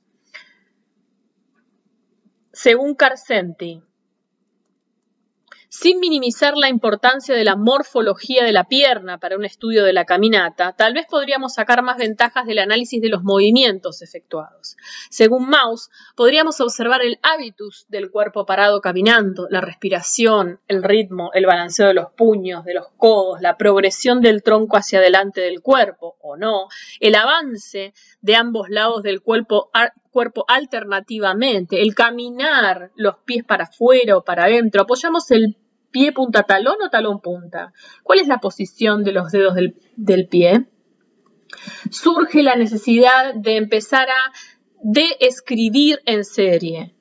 Según 2.52 2.94
Carcenti, 2.94 3.82
sin 5.70 6.00
minimizar 6.00 6.54
la 6.56 6.68
importancia 6.68 7.34
de 7.34 7.44
la 7.44 7.54
morfología 7.54 8.44
de 8.44 8.50
la 8.50 8.64
pierna 8.64 9.18
para 9.18 9.36
un 9.36 9.44
estudio 9.44 9.84
de 9.84 9.92
la 9.92 10.04
caminata, 10.04 10.74
tal 10.76 10.94
vez 10.94 11.06
podríamos 11.08 11.54
sacar 11.54 11.82
más 11.82 11.96
ventajas 11.96 12.44
del 12.44 12.58
análisis 12.58 13.00
de 13.00 13.08
los 13.08 13.22
movimientos 13.22 14.02
efectuados. 14.02 14.76
Según 15.10 15.48
Maus, 15.48 15.90
podríamos 16.16 16.60
observar 16.60 17.02
el 17.02 17.20
hábitus 17.22 17.86
del 17.88 18.10
cuerpo 18.10 18.44
parado 18.44 18.80
caminando, 18.80 19.46
la 19.48 19.60
respiración, 19.60 20.58
el 20.66 20.82
ritmo, 20.82 21.30
el 21.34 21.46
balanceo 21.46 21.86
de 21.86 21.94
los 21.94 22.10
puños, 22.16 22.64
de 22.64 22.74
los 22.74 22.88
codos, 22.96 23.40
la 23.40 23.56
progresión 23.56 24.20
del 24.20 24.42
tronco 24.42 24.76
hacia 24.76 24.98
adelante 24.98 25.40
del 25.40 25.62
cuerpo, 25.62 26.16
o 26.20 26.36
no, 26.36 26.66
el 26.98 27.14
avance 27.14 27.94
de 28.22 28.34
ambos 28.34 28.68
lados 28.70 29.04
del 29.04 29.22
cuerpo, 29.22 29.70
cuerpo 30.10 30.44
alternativamente, 30.48 31.82
el 31.82 31.94
caminar 31.94 32.90
los 32.94 33.16
pies 33.24 33.44
para 33.44 33.64
afuera 33.64 34.16
o 34.16 34.24
para 34.24 34.44
adentro, 34.44 34.82
apoyamos 34.82 35.30
el 35.30 35.56
pie 35.90 36.12
punta 36.12 36.44
talón 36.44 36.76
o 36.84 36.90
talón 36.90 37.20
punta. 37.20 37.72
¿Cuál 38.02 38.20
es 38.20 38.28
la 38.28 38.38
posición 38.38 39.04
de 39.04 39.12
los 39.12 39.30
dedos 39.32 39.54
del, 39.54 39.76
del 39.96 40.28
pie? 40.28 40.66
Surge 41.90 42.42
la 42.42 42.56
necesidad 42.56 43.34
de 43.34 43.56
empezar 43.56 44.08
a 44.08 44.32
de-escribir 44.82 46.00
en 46.06 46.24
serie 46.24 46.94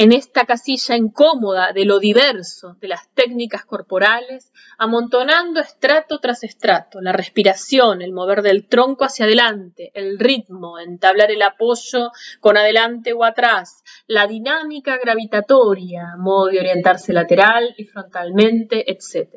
en 0.00 0.12
esta 0.12 0.46
casilla 0.46 0.96
incómoda 0.96 1.74
de 1.74 1.84
lo 1.84 1.98
diverso 1.98 2.74
de 2.80 2.88
las 2.88 3.12
técnicas 3.12 3.66
corporales, 3.66 4.50
amontonando 4.78 5.60
estrato 5.60 6.20
tras 6.20 6.42
estrato, 6.42 7.02
la 7.02 7.12
respiración, 7.12 8.00
el 8.00 8.14
mover 8.14 8.40
del 8.40 8.66
tronco 8.66 9.04
hacia 9.04 9.26
adelante, 9.26 9.90
el 9.92 10.18
ritmo, 10.18 10.78
entablar 10.78 11.30
el 11.30 11.42
apoyo 11.42 12.12
con 12.40 12.56
adelante 12.56 13.12
o 13.12 13.24
atrás, 13.24 13.84
la 14.06 14.26
dinámica 14.26 14.96
gravitatoria, 14.96 16.14
modo 16.16 16.46
de 16.46 16.60
orientarse 16.60 17.12
lateral 17.12 17.74
y 17.76 17.84
frontalmente, 17.84 18.90
etc. 18.90 19.34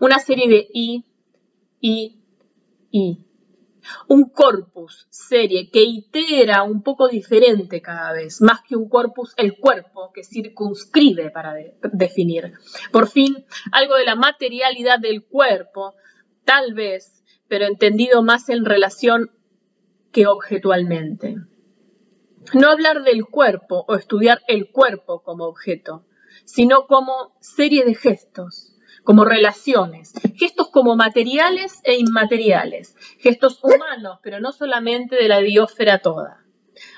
Una 0.00 0.18
serie 0.18 0.48
de 0.48 0.66
I, 0.72 1.04
I, 1.78 2.18
I 2.90 3.29
un 4.08 4.30
corpus 4.30 5.06
serie 5.10 5.70
que 5.70 5.82
itera 5.82 6.62
un 6.62 6.82
poco 6.82 7.08
diferente 7.08 7.80
cada 7.80 8.12
vez, 8.12 8.40
más 8.40 8.60
que 8.62 8.76
un 8.76 8.88
corpus, 8.88 9.32
el 9.36 9.58
cuerpo 9.58 10.10
que 10.12 10.24
circunscribe 10.24 11.30
para 11.30 11.54
definir. 11.92 12.52
Por 12.92 13.08
fin, 13.08 13.44
algo 13.72 13.96
de 13.96 14.04
la 14.04 14.14
materialidad 14.14 14.98
del 14.98 15.24
cuerpo, 15.24 15.94
tal 16.44 16.74
vez, 16.74 17.24
pero 17.48 17.66
entendido 17.66 18.22
más 18.22 18.48
en 18.48 18.64
relación 18.64 19.30
que 20.12 20.26
objetualmente. 20.26 21.36
No 22.54 22.70
hablar 22.70 23.02
del 23.02 23.26
cuerpo 23.26 23.84
o 23.86 23.94
estudiar 23.94 24.40
el 24.48 24.70
cuerpo 24.70 25.22
como 25.22 25.44
objeto, 25.44 26.06
sino 26.44 26.86
como 26.86 27.36
serie 27.40 27.84
de 27.84 27.94
gestos, 27.94 28.69
como 29.04 29.24
relaciones, 29.24 30.12
gestos 30.36 30.70
como 30.70 30.96
materiales 30.96 31.80
e 31.84 31.96
inmateriales, 31.96 32.96
gestos 33.18 33.58
humanos, 33.62 34.18
pero 34.22 34.40
no 34.40 34.52
solamente 34.52 35.16
de 35.16 35.28
la 35.28 35.40
biosfera 35.40 35.98
toda. 35.98 36.44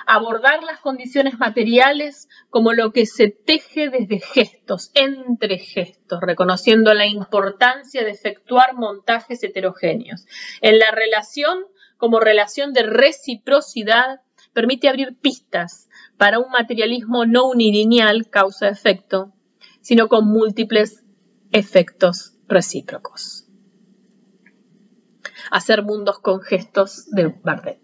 Abordar 0.07 0.62
las 0.62 0.81
condiciones 0.81 1.38
materiales 1.38 2.29
como 2.51 2.73
lo 2.73 2.93
que 2.93 3.07
se 3.07 3.29
teje 3.31 3.88
desde 3.88 4.21
gestos, 4.21 4.91
entre 4.95 5.59
gestos, 5.59 6.21
reconociendo 6.21 6.95
la 6.95 7.07
importancia 7.07 8.05
de 8.05 8.11
efectuar 8.11 8.75
montajes 8.75 9.43
heterogéneos. 9.43 10.27
En 10.61 10.79
la 10.79 10.91
relación, 10.91 11.65
como 11.97 12.21
relación 12.21 12.73
de 12.73 12.83
reciprocidad, 12.83 14.21
permite 14.53 14.88
abrir 14.88 15.17
pistas 15.19 15.88
para 16.17 16.38
un 16.38 16.51
materialismo 16.51 17.25
no 17.27 17.49
unilineal, 17.49 18.29
causa-efecto, 18.29 19.33
sino 19.81 20.09
con 20.09 20.27
múltiples 20.27 21.03
efectos 21.53 22.35
recíprocos. 22.49 23.47
Hacer 25.51 25.83
mundos 25.83 26.19
con 26.19 26.41
gestos 26.41 27.11
de 27.11 27.29
Bardet. 27.29 27.83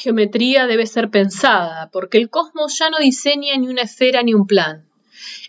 Geometría 0.00 0.66
debe 0.66 0.86
ser 0.86 1.10
pensada, 1.10 1.90
porque 1.92 2.18
el 2.18 2.30
cosmos 2.30 2.76
ya 2.78 2.90
no 2.90 2.98
diseña 2.98 3.56
ni 3.56 3.68
una 3.68 3.82
esfera 3.82 4.22
ni 4.22 4.34
un 4.34 4.46
plan. 4.46 4.86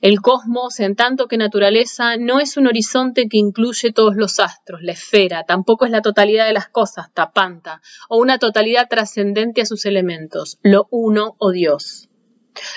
El 0.01 0.19
cosmos, 0.19 0.79
en 0.79 0.95
tanto 0.95 1.27
que 1.27 1.37
naturaleza, 1.37 2.17
no 2.17 2.39
es 2.39 2.57
un 2.57 2.67
horizonte 2.67 3.29
que 3.29 3.37
incluye 3.37 3.93
todos 3.93 4.15
los 4.15 4.39
astros, 4.39 4.81
la 4.81 4.91
esfera, 4.91 5.45
tampoco 5.45 5.85
es 5.85 5.91
la 5.91 6.01
totalidad 6.01 6.45
de 6.45 6.53
las 6.53 6.67
cosas, 6.67 7.13
tapanta, 7.13 7.81
o 8.09 8.17
una 8.17 8.37
totalidad 8.37 8.89
trascendente 8.89 9.61
a 9.61 9.65
sus 9.65 9.85
elementos, 9.85 10.59
lo 10.61 10.87
uno 10.91 11.35
o 11.37 11.51
Dios. 11.51 12.09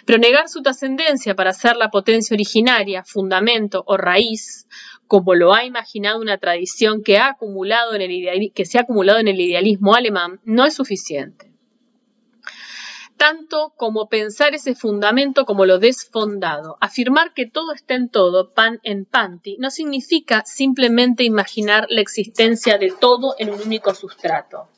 Pero 0.06 0.18
negar 0.18 0.48
su 0.48 0.62
trascendencia 0.62 1.34
para 1.34 1.52
ser 1.52 1.76
la 1.76 1.90
potencia 1.90 2.34
originaria, 2.34 3.02
fundamento 3.02 3.82
o 3.86 3.96
raíz, 3.96 4.68
como 5.08 5.34
lo 5.34 5.52
ha 5.52 5.64
imaginado 5.64 6.20
una 6.20 6.38
tradición 6.38 7.02
que, 7.02 7.18
ha 7.18 7.30
acumulado 7.30 7.94
en 7.94 8.02
el 8.02 8.52
que 8.54 8.64
se 8.64 8.78
ha 8.78 8.82
acumulado 8.82 9.18
en 9.18 9.28
el 9.28 9.40
idealismo 9.40 9.94
alemán, 9.94 10.40
no 10.44 10.64
es 10.64 10.74
suficiente. 10.74 11.53
Tanto 13.16 13.72
como 13.76 14.08
pensar 14.08 14.54
ese 14.54 14.74
fundamento 14.74 15.44
como 15.44 15.66
lo 15.66 15.78
desfondado, 15.78 16.76
afirmar 16.80 17.32
que 17.32 17.46
todo 17.46 17.72
está 17.72 17.94
en 17.94 18.08
todo, 18.08 18.52
pan 18.52 18.80
en 18.82 19.04
panti, 19.04 19.56
no 19.58 19.70
significa 19.70 20.42
simplemente 20.44 21.24
imaginar 21.24 21.86
la 21.88 22.00
existencia 22.00 22.76
de 22.76 22.90
todo 22.90 23.34
en 23.38 23.50
un 23.50 23.60
único 23.60 23.94
sustrato. 23.94 24.68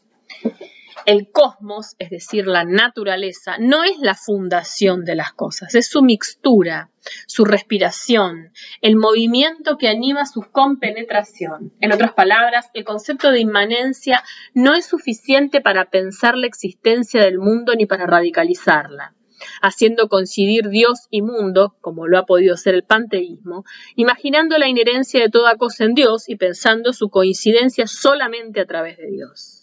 El 1.04 1.30
cosmos, 1.30 1.94
es 1.98 2.10
decir, 2.10 2.46
la 2.46 2.64
naturaleza, 2.64 3.56
no 3.58 3.84
es 3.84 3.98
la 3.98 4.14
fundación 4.14 5.04
de 5.04 5.14
las 5.14 5.32
cosas, 5.32 5.74
es 5.74 5.86
su 5.88 6.02
mixtura, 6.02 6.90
su 7.26 7.44
respiración, 7.44 8.52
el 8.80 8.96
movimiento 8.96 9.76
que 9.76 9.88
anima 9.88 10.26
su 10.26 10.42
compenetración. 10.50 11.72
En 11.80 11.92
otras 11.92 12.12
palabras, 12.14 12.70
el 12.74 12.84
concepto 12.84 13.30
de 13.30 13.40
inmanencia 13.40 14.24
no 14.54 14.74
es 14.74 14.86
suficiente 14.86 15.60
para 15.60 15.90
pensar 15.90 16.36
la 16.36 16.46
existencia 16.46 17.22
del 17.22 17.38
mundo 17.38 17.74
ni 17.76 17.86
para 17.86 18.06
radicalizarla 18.06 19.14
haciendo 19.62 20.08
coincidir 20.08 20.68
Dios 20.68 21.06
y 21.10 21.22
mundo, 21.22 21.76
como 21.80 22.06
lo 22.06 22.18
ha 22.18 22.26
podido 22.26 22.56
ser 22.56 22.74
el 22.74 22.84
panteísmo, 22.84 23.64
imaginando 23.94 24.58
la 24.58 24.68
inherencia 24.68 25.20
de 25.20 25.28
toda 25.28 25.56
cosa 25.56 25.84
en 25.84 25.94
Dios 25.94 26.28
y 26.28 26.36
pensando 26.36 26.92
su 26.92 27.10
coincidencia 27.10 27.86
solamente 27.86 28.60
a 28.60 28.66
través 28.66 28.96
de 28.98 29.10
Dios. 29.10 29.55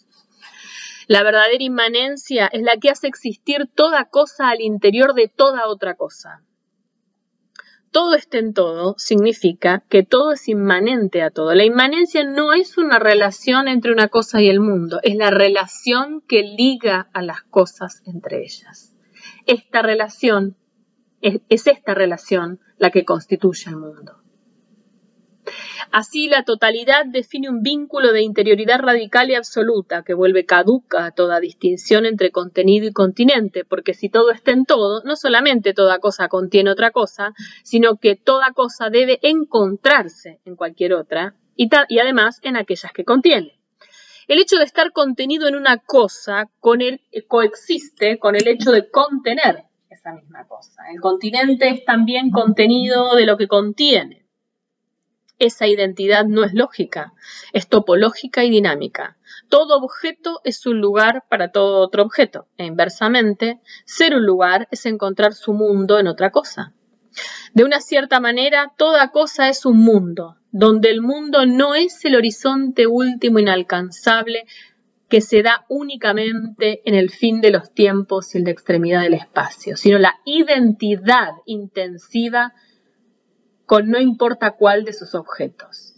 La 1.06 1.22
verdadera 1.22 1.62
inmanencia 1.62 2.46
es 2.46 2.62
la 2.62 2.76
que 2.78 2.90
hace 2.90 3.06
existir 3.06 3.68
toda 3.74 4.06
cosa 4.06 4.48
al 4.48 4.60
interior 4.60 5.14
de 5.14 5.28
toda 5.28 5.68
otra 5.68 5.94
cosa. 5.94 6.42
Todo 7.90 8.14
está 8.14 8.38
en 8.38 8.54
todo 8.54 8.96
significa 8.98 9.84
que 9.88 10.02
todo 10.02 10.32
es 10.32 10.48
inmanente 10.48 11.22
a 11.22 11.30
todo. 11.30 11.54
La 11.54 11.64
inmanencia 11.64 12.24
no 12.24 12.52
es 12.52 12.76
una 12.76 12.98
relación 12.98 13.68
entre 13.68 13.92
una 13.92 14.08
cosa 14.08 14.40
y 14.40 14.48
el 14.48 14.58
mundo, 14.58 14.98
es 15.04 15.14
la 15.14 15.30
relación 15.30 16.20
que 16.26 16.42
liga 16.42 17.08
a 17.12 17.22
las 17.22 17.42
cosas 17.42 18.02
entre 18.06 18.42
ellas. 18.42 18.92
Esta 19.46 19.82
relación 19.82 20.56
es, 21.20 21.40
es 21.48 21.68
esta 21.68 21.94
relación 21.94 22.58
la 22.78 22.90
que 22.90 23.04
constituye 23.04 23.70
el 23.70 23.76
mundo. 23.76 24.23
Así, 25.90 26.28
la 26.28 26.44
totalidad 26.44 27.06
define 27.06 27.48
un 27.48 27.62
vínculo 27.62 28.12
de 28.12 28.22
interioridad 28.22 28.80
radical 28.80 29.30
y 29.30 29.34
absoluta 29.34 30.02
que 30.02 30.14
vuelve 30.14 30.46
caduca 30.46 31.10
toda 31.12 31.40
distinción 31.40 32.06
entre 32.06 32.30
contenido 32.30 32.86
y 32.86 32.92
continente, 32.92 33.64
porque 33.64 33.94
si 33.94 34.08
todo 34.08 34.30
está 34.30 34.52
en 34.52 34.64
todo, 34.64 35.02
no 35.04 35.16
solamente 35.16 35.74
toda 35.74 35.98
cosa 35.98 36.28
contiene 36.28 36.70
otra 36.70 36.90
cosa, 36.90 37.34
sino 37.62 37.96
que 37.96 38.16
toda 38.16 38.52
cosa 38.52 38.90
debe 38.90 39.18
encontrarse 39.22 40.40
en 40.44 40.56
cualquier 40.56 40.94
otra 40.94 41.34
y, 41.56 41.68
y 41.88 41.98
además 41.98 42.40
en 42.42 42.56
aquellas 42.56 42.92
que 42.92 43.04
contiene. 43.04 43.60
El 44.26 44.38
hecho 44.38 44.56
de 44.56 44.64
estar 44.64 44.92
contenido 44.92 45.48
en 45.48 45.54
una 45.54 45.78
cosa 45.78 46.48
con 46.60 46.80
el, 46.80 47.02
coexiste 47.28 48.18
con 48.18 48.36
el 48.36 48.48
hecho 48.48 48.72
de 48.72 48.90
contener 48.90 49.64
esa 49.90 50.12
misma 50.12 50.46
cosa. 50.46 50.82
El 50.92 51.00
continente 51.00 51.68
es 51.68 51.84
también 51.84 52.30
contenido 52.30 53.14
de 53.16 53.26
lo 53.26 53.36
que 53.36 53.48
contiene 53.48 54.23
esa 55.38 55.66
identidad 55.66 56.24
no 56.24 56.44
es 56.44 56.54
lógica, 56.54 57.12
es 57.52 57.68
topológica 57.68 58.44
y 58.44 58.50
dinámica. 58.50 59.16
Todo 59.48 59.78
objeto 59.78 60.40
es 60.44 60.66
un 60.66 60.80
lugar 60.80 61.24
para 61.28 61.50
todo 61.50 61.80
otro 61.80 62.02
objeto, 62.02 62.46
e 62.56 62.64
inversamente, 62.64 63.60
ser 63.84 64.14
un 64.14 64.24
lugar 64.24 64.68
es 64.70 64.86
encontrar 64.86 65.34
su 65.34 65.52
mundo 65.52 65.98
en 65.98 66.06
otra 66.06 66.30
cosa. 66.30 66.72
De 67.52 67.64
una 67.64 67.80
cierta 67.80 68.20
manera, 68.20 68.72
toda 68.76 69.10
cosa 69.10 69.48
es 69.48 69.64
un 69.64 69.78
mundo, 69.78 70.36
donde 70.50 70.90
el 70.90 71.00
mundo 71.00 71.46
no 71.46 71.74
es 71.74 72.04
el 72.04 72.16
horizonte 72.16 72.86
último 72.86 73.38
inalcanzable 73.38 74.46
que 75.08 75.20
se 75.20 75.42
da 75.42 75.64
únicamente 75.68 76.82
en 76.84 76.94
el 76.94 77.10
fin 77.10 77.40
de 77.40 77.50
los 77.50 77.72
tiempos 77.72 78.34
y 78.34 78.38
en 78.38 78.44
la 78.44 78.50
extremidad 78.50 79.02
del 79.02 79.14
espacio, 79.14 79.76
sino 79.76 79.98
la 79.98 80.14
identidad 80.24 81.34
intensiva 81.46 82.54
con 83.66 83.90
no 83.90 84.00
importa 84.00 84.52
cuál 84.52 84.84
de 84.84 84.92
sus 84.92 85.14
objetos. 85.14 85.94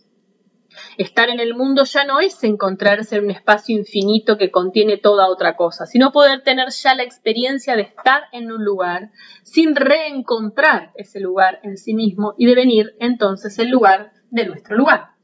Estar 0.99 1.29
en 1.29 1.41
el 1.41 1.55
mundo 1.55 1.85
ya 1.85 2.05
no 2.05 2.21
es 2.21 2.43
encontrarse 2.45 3.17
en 3.17 3.25
un 3.25 3.31
espacio 3.31 3.77
infinito 3.77 4.37
que 4.37 4.51
contiene 4.51 4.99
toda 4.99 5.29
otra 5.29 5.57
cosa, 5.57 5.87
sino 5.87 6.12
poder 6.12 6.43
tener 6.43 6.69
ya 6.71 6.95
la 6.95 7.03
experiencia 7.03 7.77
de 7.77 7.83
estar 7.83 8.25
en 8.33 8.53
un 8.53 8.64
lugar 8.64 9.11
sin 9.43 9.75
reencontrar 9.75 10.93
ese 10.95 11.21
lugar 11.21 11.61
en 11.62 11.77
sí 11.77 11.95
mismo 11.95 12.35
y 12.37 12.47
devenir 12.47 12.95
entonces 12.99 13.59
el 13.59 13.71
lugar 13.71 14.12
de 14.31 14.47
nuestro 14.47 14.77
lugar. 14.77 15.17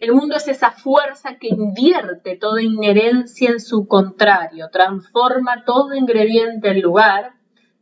El 0.00 0.14
mundo 0.14 0.36
es 0.36 0.48
esa 0.48 0.70
fuerza 0.70 1.36
que 1.38 1.48
invierte 1.48 2.36
toda 2.36 2.62
inherencia 2.62 3.50
en 3.50 3.60
su 3.60 3.86
contrario, 3.86 4.70
transforma 4.72 5.64
todo 5.64 5.94
ingrediente 5.94 6.70
en 6.70 6.80
lugar 6.80 7.34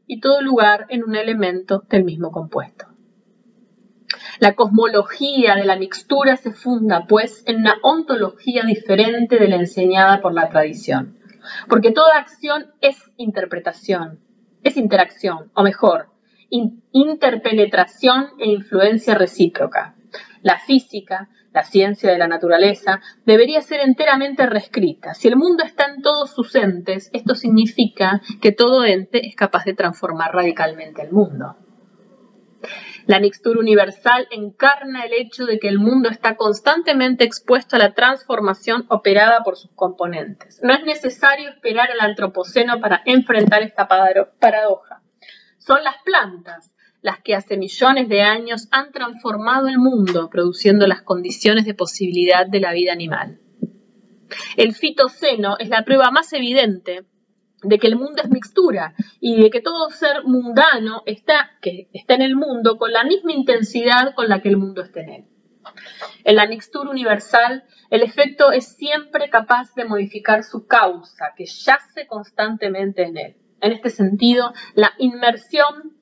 y 0.07 0.21
todo 0.21 0.43
lugar 0.43 0.87
en 0.89 1.05
un 1.05 1.15
elemento 1.15 1.85
del 1.89 2.05
mismo 2.05 2.33
compuesto. 2.33 2.88
La 4.39 4.55
cosmología 4.55 5.57
de 5.57 5.65
la 5.65 5.77
mixtura 5.77 6.37
se 6.37 6.53
funda, 6.53 7.07
pues, 7.09 7.43
en 7.47 7.57
una 7.57 7.75
ontología 7.83 8.63
diferente 8.65 9.37
de 9.37 9.49
la 9.49 9.57
enseñada 9.57 10.21
por 10.21 10.33
la 10.33 10.49
tradición. 10.49 11.19
Porque 11.69 11.91
toda 11.91 12.19
acción 12.19 12.67
es 12.81 12.97
interpretación, 13.17 14.21
es 14.63 14.77
interacción, 14.77 15.51
o 15.55 15.63
mejor, 15.63 16.11
interpenetración 16.93 18.29
e 18.39 18.49
influencia 18.49 19.15
recíproca. 19.17 19.97
La 20.43 20.59
física, 20.59 21.29
la 21.53 21.65
ciencia 21.65 22.13
de 22.13 22.19
la 22.19 22.29
naturaleza, 22.29 23.01
debería 23.27 23.61
ser 23.61 23.81
enteramente 23.81 24.47
reescrita. 24.47 25.15
Si 25.15 25.27
el 25.27 25.37
mundo 25.37 25.65
está 25.65 25.87
en 25.87 26.01
todos 26.01 26.31
sus 26.31 26.55
entes, 26.55 27.11
esto 27.13 27.35
significa 27.35 28.21
que 28.41 28.53
todo 28.53 28.85
ente 28.85 29.27
es 29.27 29.35
capaz 29.35 29.65
de 29.65 29.75
transformar 29.75 30.33
radicalmente 30.33 31.03
el 31.03 31.11
mundo. 31.11 31.57
La 33.09 33.21
mixtura 33.21 33.59
universal 33.59 34.29
encarna 34.31 35.07
el 35.07 35.15
hecho 35.15 35.47
de 35.47 35.59
que 35.59 35.69
el 35.69 35.79
mundo 35.79 36.11
está 36.11 36.37
constantemente 36.37 37.25
expuesto 37.25 37.77
a 37.77 37.79
la 37.79 37.95
transformación 37.95 38.85
operada 38.91 39.43
por 39.43 39.57
sus 39.57 39.71
componentes. 39.75 40.61
No 40.63 40.75
es 40.75 40.85
necesario 40.85 41.49
esperar 41.49 41.91
al 41.91 42.01
antropoceno 42.01 42.83
para 42.83 43.01
enfrentar 43.07 43.63
esta 43.63 43.89
paradoja. 43.89 45.01
Son 45.57 45.83
las 45.83 45.95
plantas 46.05 46.71
las 47.01 47.19
que 47.23 47.35
hace 47.35 47.57
millones 47.57 48.11
de 48.11 48.21
años 48.21 48.69
han 48.73 48.93
transformado 48.93 49.69
el 49.69 49.79
mundo, 49.79 50.29
produciendo 50.29 50.87
las 50.87 51.01
condiciones 51.01 51.65
de 51.65 51.73
posibilidad 51.73 52.47
de 52.47 52.61
la 52.61 52.75
vida 52.75 52.93
animal. 52.93 53.41
El 54.59 54.75
fitoceno 54.75 55.57
es 55.59 55.71
la 55.71 55.83
prueba 55.83 56.11
más 56.11 56.31
evidente 56.35 57.07
de 57.63 57.79
que 57.79 57.87
el 57.89 57.97
mundo 57.97 58.23
es 58.23 58.31
mixtura 58.31 58.95
y 59.21 59.43
de 59.43 59.51
que 59.51 59.61
todo 59.61 59.91
ser 59.91 60.25
mundano 60.25 61.03
está, 61.07 61.51
que 61.61 61.89
está 61.93 62.15
en 62.15 62.23
el 62.23 62.37
mundo 62.37 62.79
con 62.79 62.93
la 62.93 63.05
misma 63.05 63.33
intensidad 63.33 64.15
con 64.15 64.29
la 64.29 64.41
que 64.41 64.49
el 64.49 64.57
mundo 64.57 64.83
está 64.83 65.01
en 65.01 65.11
él. 65.11 65.25
En 66.25 66.37
la 66.37 66.47
mixtura 66.47 66.91
universal, 66.91 67.65
el 67.91 68.03
efecto 68.03 68.53
es 68.53 68.77
siempre 68.77 69.29
capaz 69.29 69.75
de 69.75 69.85
modificar 69.85 70.45
su 70.45 70.67
causa, 70.67 71.33
que 71.37 71.47
yace 71.47 72.07
constantemente 72.07 73.03
en 73.03 73.17
él. 73.17 73.37
En 73.61 73.73
este 73.73 73.91
sentido, 73.91 74.53
la 74.75 74.93
inmersión 74.99 75.99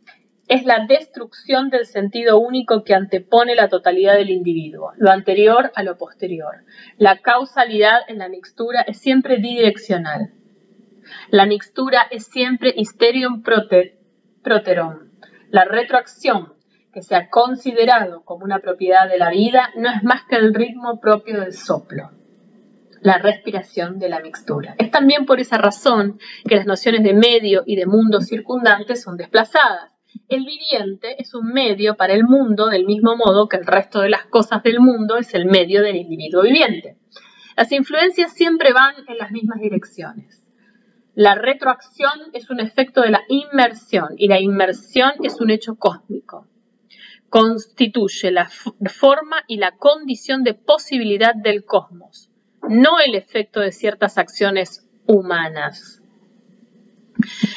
es 0.48 0.64
la 0.64 0.86
destrucción 0.86 1.70
del 1.70 1.86
sentido 1.86 2.38
único 2.38 2.84
que 2.84 2.94
antepone 2.94 3.54
la 3.56 3.68
totalidad 3.68 4.14
del 4.14 4.30
individuo, 4.30 4.92
lo 4.96 5.10
anterior 5.10 5.72
a 5.74 5.82
lo 5.82 5.96
posterior. 5.96 6.64
La 6.98 7.18
causalidad 7.18 8.00
en 8.08 8.18
la 8.18 8.28
mixtura 8.28 8.82
es 8.82 8.98
siempre 8.98 9.38
bidireccional. 9.38 10.32
La 11.30 11.46
mixtura 11.46 12.06
es 12.10 12.26
siempre 12.26 12.72
hysterium 12.76 13.42
proterum. 13.42 15.10
La 15.50 15.64
retroacción, 15.64 16.54
que 16.92 17.02
se 17.02 17.14
ha 17.14 17.28
considerado 17.28 18.24
como 18.24 18.44
una 18.44 18.58
propiedad 18.60 19.08
de 19.08 19.18
la 19.18 19.30
vida, 19.30 19.70
no 19.76 19.90
es 19.90 20.02
más 20.02 20.24
que 20.24 20.36
el 20.36 20.54
ritmo 20.54 21.00
propio 21.00 21.40
del 21.40 21.52
soplo 21.52 22.10
la 23.06 23.18
respiración 23.18 24.00
de 24.00 24.08
la 24.08 24.18
mixtura. 24.18 24.74
Es 24.78 24.90
también 24.90 25.26
por 25.26 25.38
esa 25.38 25.58
razón 25.58 26.18
que 26.44 26.56
las 26.56 26.66
nociones 26.66 27.04
de 27.04 27.14
medio 27.14 27.62
y 27.64 27.76
de 27.76 27.86
mundo 27.86 28.20
circundante 28.20 28.96
son 28.96 29.16
desplazadas. 29.16 29.92
El 30.28 30.44
viviente 30.44 31.14
es 31.22 31.32
un 31.32 31.52
medio 31.52 31.96
para 31.96 32.14
el 32.14 32.24
mundo 32.24 32.66
del 32.66 32.84
mismo 32.84 33.16
modo 33.16 33.48
que 33.48 33.58
el 33.58 33.66
resto 33.66 34.00
de 34.00 34.10
las 34.10 34.26
cosas 34.26 34.62
del 34.64 34.80
mundo 34.80 35.18
es 35.18 35.34
el 35.34 35.46
medio 35.46 35.82
del 35.82 35.94
individuo 35.94 36.42
viviente. 36.42 36.96
Las 37.56 37.70
influencias 37.70 38.32
siempre 38.32 38.72
van 38.72 38.94
en 39.06 39.18
las 39.18 39.30
mismas 39.30 39.60
direcciones. 39.60 40.42
La 41.16 41.34
retroacción 41.34 42.12
es 42.34 42.50
un 42.50 42.60
efecto 42.60 43.00
de 43.00 43.08
la 43.08 43.22
inmersión 43.28 44.08
y 44.18 44.28
la 44.28 44.38
inmersión 44.38 45.12
es 45.22 45.40
un 45.40 45.48
hecho 45.48 45.76
cósmico. 45.76 46.46
Constituye 47.30 48.30
la 48.30 48.50
forma 48.50 49.42
y 49.48 49.56
la 49.56 49.78
condición 49.78 50.44
de 50.44 50.52
posibilidad 50.52 51.34
del 51.34 51.64
cosmos, 51.64 52.28
no 52.68 53.00
el 53.00 53.14
efecto 53.14 53.60
de 53.60 53.72
ciertas 53.72 54.18
acciones 54.18 54.86
humanas. 55.06 56.02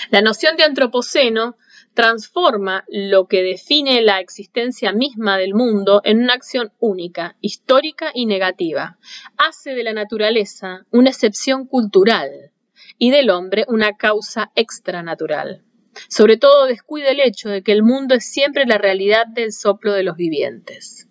La 0.09 0.21
noción 0.21 0.55
de 0.55 0.63
antropoceno 0.63 1.57
transforma 1.93 2.85
lo 2.87 3.27
que 3.27 3.43
define 3.43 4.01
la 4.01 4.21
existencia 4.21 4.93
misma 4.93 5.37
del 5.37 5.53
mundo 5.53 5.99
en 6.05 6.23
una 6.23 6.35
acción 6.35 6.71
única, 6.79 7.35
histórica 7.41 8.11
y 8.13 8.25
negativa. 8.25 8.97
Hace 9.35 9.71
de 9.71 9.83
la 9.83 9.91
naturaleza 9.91 10.85
una 10.91 11.09
excepción 11.09 11.65
cultural 11.67 12.53
y 12.99 13.09
del 13.09 13.31
hombre 13.31 13.65
una 13.67 13.97
causa 13.97 14.51
extranatural. 14.53 15.63
Sobre 16.07 16.37
todo 16.37 16.67
descuida 16.67 17.09
el 17.09 17.19
hecho 17.19 17.49
de 17.49 17.63
que 17.63 17.71
el 17.71 17.81
mundo 17.81 18.13
es 18.13 18.31
siempre 18.31 18.65
la 18.65 18.77
realidad 18.77 19.25
del 19.25 19.51
soplo 19.51 19.93
de 19.93 20.03
los 20.03 20.15
vivientes. 20.15 21.07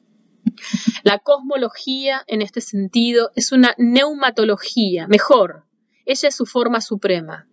La 1.03 1.19
cosmología, 1.19 2.23
en 2.27 2.43
este 2.43 2.61
sentido, 2.61 3.31
es 3.35 3.53
una 3.53 3.75
neumatología, 3.79 5.09
mejor, 5.09 5.65
ella 6.05 6.29
es 6.29 6.37
su 6.37 6.47
forma 6.47 6.81
suprema. 6.81 7.49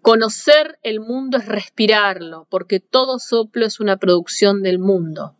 Conocer 0.00 0.78
el 0.82 1.00
mundo 1.00 1.36
es 1.38 1.46
respirarlo, 1.46 2.46
porque 2.50 2.80
todo 2.80 3.18
soplo 3.18 3.66
es 3.66 3.78
una 3.78 3.98
producción 3.98 4.62
del 4.62 4.78
mundo. 4.78 5.36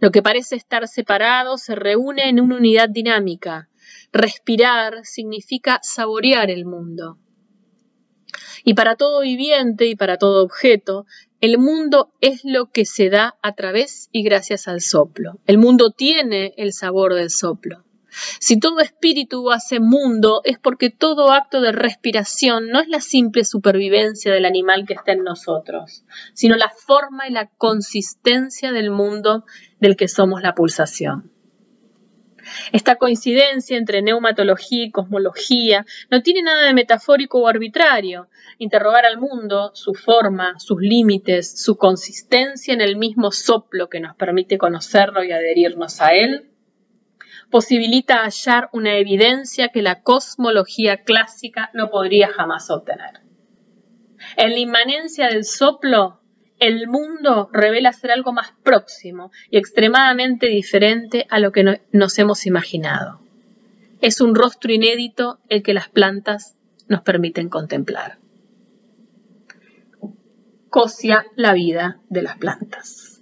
Lo 0.00 0.10
que 0.10 0.22
parece 0.22 0.56
estar 0.56 0.86
separado 0.88 1.56
se 1.56 1.74
reúne 1.74 2.28
en 2.28 2.40
una 2.40 2.56
unidad 2.56 2.88
dinámica. 2.88 3.68
Respirar 4.12 5.04
significa 5.04 5.80
saborear 5.82 6.50
el 6.50 6.64
mundo. 6.64 7.18
Y 8.64 8.74
para 8.74 8.96
todo 8.96 9.20
viviente 9.20 9.86
y 9.86 9.96
para 9.96 10.18
todo 10.18 10.44
objeto, 10.44 11.06
el 11.40 11.58
mundo 11.58 12.12
es 12.20 12.40
lo 12.44 12.66
que 12.66 12.84
se 12.84 13.10
da 13.10 13.36
a 13.42 13.54
través 13.54 14.08
y 14.12 14.22
gracias 14.22 14.68
al 14.68 14.80
soplo. 14.80 15.38
El 15.46 15.58
mundo 15.58 15.90
tiene 15.90 16.52
el 16.56 16.72
sabor 16.72 17.14
del 17.14 17.30
soplo. 17.30 17.84
Si 18.40 18.58
todo 18.58 18.80
espíritu 18.80 19.50
hace 19.50 19.80
mundo 19.80 20.40
es 20.44 20.58
porque 20.58 20.90
todo 20.90 21.30
acto 21.30 21.60
de 21.60 21.72
respiración 21.72 22.68
no 22.68 22.80
es 22.80 22.88
la 22.88 23.00
simple 23.00 23.44
supervivencia 23.44 24.32
del 24.32 24.44
animal 24.44 24.86
que 24.86 24.94
está 24.94 25.12
en 25.12 25.22
nosotros, 25.22 26.04
sino 26.34 26.56
la 26.56 26.70
forma 26.70 27.28
y 27.28 27.32
la 27.32 27.48
consistencia 27.48 28.72
del 28.72 28.90
mundo 28.90 29.44
del 29.78 29.96
que 29.96 30.08
somos 30.08 30.42
la 30.42 30.54
pulsación. 30.54 31.30
Esta 32.72 32.96
coincidencia 32.96 33.76
entre 33.76 34.02
neumatología 34.02 34.84
y 34.84 34.90
cosmología 34.90 35.84
no 36.10 36.22
tiene 36.22 36.42
nada 36.42 36.66
de 36.66 36.74
metafórico 36.74 37.40
o 37.40 37.48
arbitrario. 37.48 38.28
Interrogar 38.58 39.06
al 39.06 39.18
mundo, 39.18 39.70
su 39.74 39.94
forma, 39.94 40.58
sus 40.58 40.80
límites, 40.80 41.62
su 41.62 41.76
consistencia 41.76 42.74
en 42.74 42.80
el 42.80 42.96
mismo 42.96 43.30
soplo 43.32 43.88
que 43.88 44.00
nos 44.00 44.16
permite 44.16 44.58
conocerlo 44.58 45.24
y 45.24 45.32
adherirnos 45.32 46.00
a 46.00 46.14
él, 46.14 46.50
posibilita 47.50 48.24
hallar 48.24 48.68
una 48.72 48.96
evidencia 48.98 49.68
que 49.68 49.82
la 49.82 50.02
cosmología 50.02 51.02
clásica 51.04 51.70
no 51.72 51.90
podría 51.90 52.28
jamás 52.28 52.70
obtener. 52.70 53.20
En 54.36 54.50
la 54.50 54.58
inmanencia 54.58 55.28
del 55.28 55.44
soplo, 55.44 56.20
el 56.58 56.88
mundo 56.88 57.50
revela 57.52 57.92
ser 57.92 58.10
algo 58.10 58.32
más 58.32 58.52
próximo 58.62 59.30
y 59.50 59.58
extremadamente 59.58 60.46
diferente 60.46 61.26
a 61.30 61.38
lo 61.38 61.52
que 61.52 61.80
nos 61.92 62.18
hemos 62.18 62.46
imaginado. 62.46 63.20
Es 64.00 64.20
un 64.20 64.34
rostro 64.34 64.72
inédito 64.72 65.38
el 65.48 65.62
que 65.62 65.74
las 65.74 65.88
plantas 65.88 66.56
nos 66.88 67.02
permiten 67.02 67.48
contemplar. 67.48 68.18
Cosia 70.70 71.26
la 71.36 71.52
vida 71.52 72.00
de 72.08 72.22
las 72.22 72.38
plantas. 72.38 73.17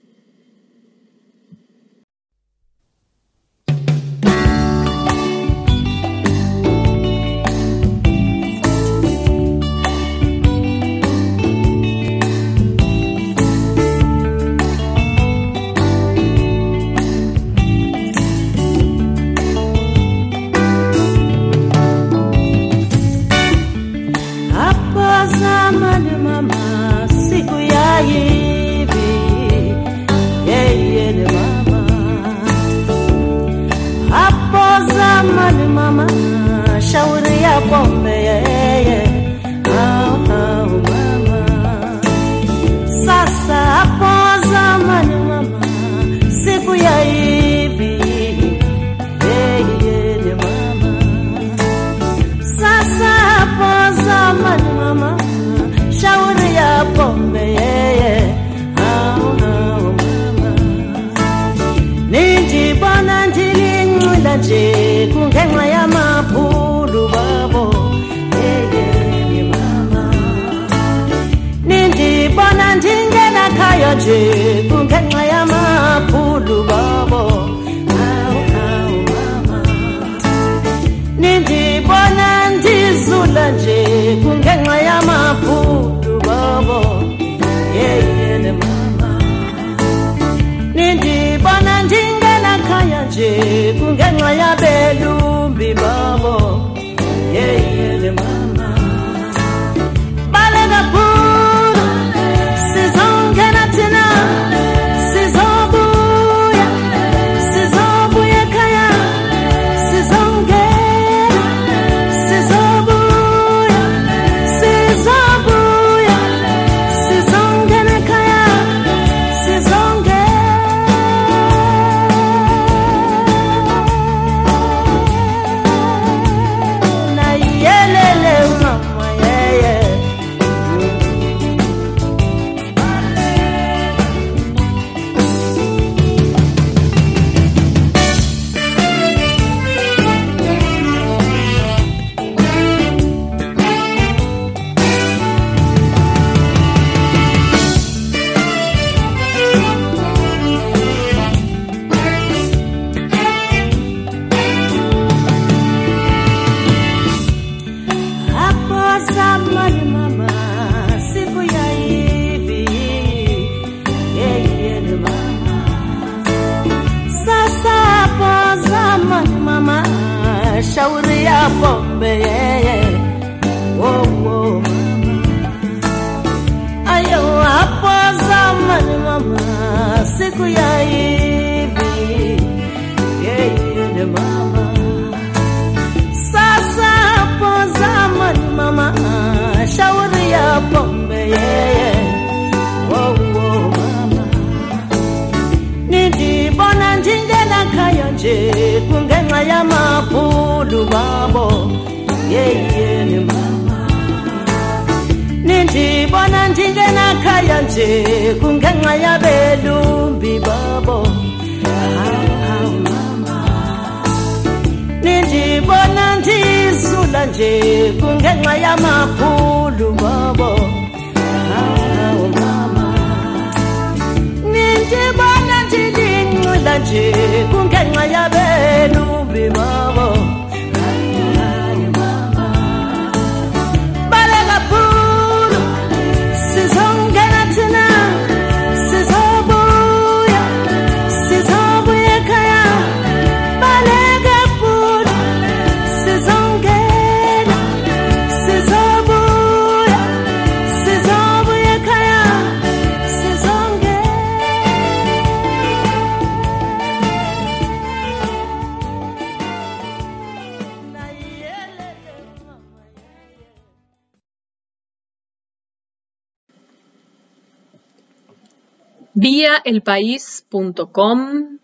Vía 269.16 269.62
elpaís.com 269.64 271.58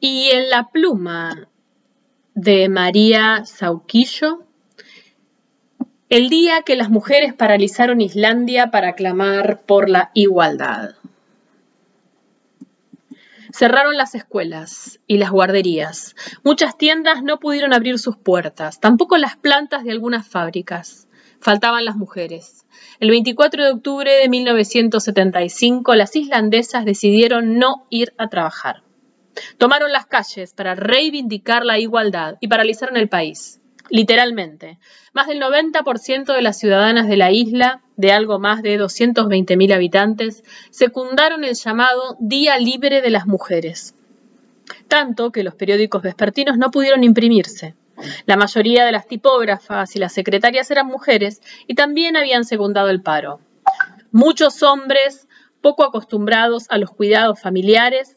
y 0.00 0.28
en 0.32 0.50
la 0.50 0.68
pluma 0.68 1.48
de 2.34 2.68
María 2.68 3.46
Sauquillo, 3.46 4.44
el 6.10 6.28
día 6.28 6.60
que 6.62 6.76
las 6.76 6.90
mujeres 6.90 7.32
paralizaron 7.32 8.02
Islandia 8.02 8.70
para 8.70 8.92
clamar 8.92 9.62
por 9.62 9.88
la 9.88 10.10
igualdad. 10.12 10.90
Cerraron 13.50 13.96
las 13.96 14.14
escuelas 14.14 15.00
y 15.06 15.16
las 15.16 15.30
guarderías. 15.30 16.14
Muchas 16.44 16.76
tiendas 16.76 17.22
no 17.22 17.40
pudieron 17.40 17.72
abrir 17.72 17.98
sus 17.98 18.18
puertas, 18.18 18.78
tampoco 18.78 19.16
las 19.16 19.36
plantas 19.38 19.84
de 19.84 19.92
algunas 19.92 20.28
fábricas. 20.28 21.08
Faltaban 21.40 21.86
las 21.86 21.96
mujeres. 21.96 22.66
El 23.00 23.10
24 23.10 23.62
de 23.62 23.70
octubre 23.70 24.10
de 24.10 24.28
1975, 24.28 25.94
las 25.94 26.16
islandesas 26.16 26.84
decidieron 26.84 27.56
no 27.56 27.86
ir 27.90 28.12
a 28.18 28.28
trabajar. 28.28 28.82
Tomaron 29.56 29.92
las 29.92 30.06
calles 30.06 30.52
para 30.52 30.74
reivindicar 30.74 31.64
la 31.64 31.78
igualdad 31.78 32.38
y 32.40 32.48
paralizaron 32.48 32.96
el 32.96 33.08
país. 33.08 33.60
Literalmente, 33.88 34.80
más 35.12 35.28
del 35.28 35.40
90% 35.40 36.34
de 36.34 36.42
las 36.42 36.58
ciudadanas 36.58 37.06
de 37.06 37.16
la 37.16 37.30
isla, 37.30 37.82
de 37.96 38.10
algo 38.10 38.40
más 38.40 38.62
de 38.62 38.80
220.000 38.80 39.72
habitantes, 39.72 40.42
secundaron 40.70 41.44
el 41.44 41.54
llamado 41.54 42.16
Día 42.18 42.58
Libre 42.58 43.00
de 43.00 43.10
las 43.10 43.28
Mujeres. 43.28 43.94
Tanto 44.88 45.30
que 45.30 45.44
los 45.44 45.54
periódicos 45.54 46.02
vespertinos 46.02 46.58
no 46.58 46.72
pudieron 46.72 47.04
imprimirse. 47.04 47.76
La 48.26 48.36
mayoría 48.36 48.84
de 48.84 48.92
las 48.92 49.06
tipógrafas 49.06 49.94
y 49.96 49.98
las 49.98 50.12
secretarias 50.12 50.70
eran 50.70 50.86
mujeres 50.86 51.40
y 51.66 51.74
también 51.74 52.16
habían 52.16 52.44
secundado 52.44 52.88
el 52.88 53.02
paro. 53.02 53.40
Muchos 54.10 54.62
hombres, 54.62 55.28
poco 55.60 55.84
acostumbrados 55.84 56.66
a 56.70 56.78
los 56.78 56.90
cuidados 56.90 57.40
familiares, 57.40 58.16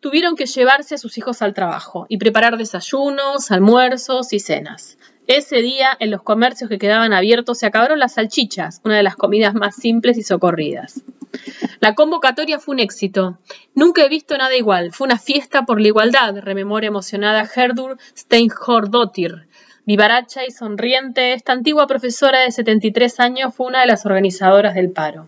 tuvieron 0.00 0.36
que 0.36 0.46
llevarse 0.46 0.96
a 0.96 0.98
sus 0.98 1.16
hijos 1.18 1.42
al 1.42 1.54
trabajo 1.54 2.06
y 2.08 2.18
preparar 2.18 2.56
desayunos, 2.56 3.50
almuerzos 3.50 4.32
y 4.32 4.40
cenas. 4.40 4.98
Ese 5.28 5.58
día, 5.62 5.96
en 6.00 6.10
los 6.10 6.22
comercios 6.22 6.68
que 6.68 6.78
quedaban 6.78 7.12
abiertos, 7.12 7.58
se 7.58 7.66
acabaron 7.66 8.00
las 8.00 8.14
salchichas, 8.14 8.80
una 8.84 8.96
de 8.96 9.04
las 9.04 9.14
comidas 9.14 9.54
más 9.54 9.76
simples 9.76 10.18
y 10.18 10.24
socorridas. 10.24 11.02
La 11.80 11.94
convocatoria 11.94 12.58
fue 12.58 12.74
un 12.74 12.80
éxito. 12.80 13.38
Nunca 13.74 14.04
he 14.04 14.08
visto 14.08 14.36
nada 14.36 14.56
igual. 14.56 14.92
Fue 14.92 15.06
una 15.06 15.18
fiesta 15.18 15.62
por 15.62 15.80
la 15.80 15.88
igualdad, 15.88 16.38
rememora 16.38 16.86
emocionada 16.86 17.48
Herdur 17.54 17.98
Steinhordóttir. 18.16 19.48
Vivaracha 19.84 20.46
y 20.46 20.52
sonriente, 20.52 21.32
esta 21.32 21.52
antigua 21.52 21.86
profesora 21.88 22.40
de 22.40 22.52
73 22.52 23.18
años 23.18 23.54
fue 23.54 23.66
una 23.66 23.80
de 23.80 23.88
las 23.88 24.06
organizadoras 24.06 24.74
del 24.74 24.92
paro. 24.92 25.26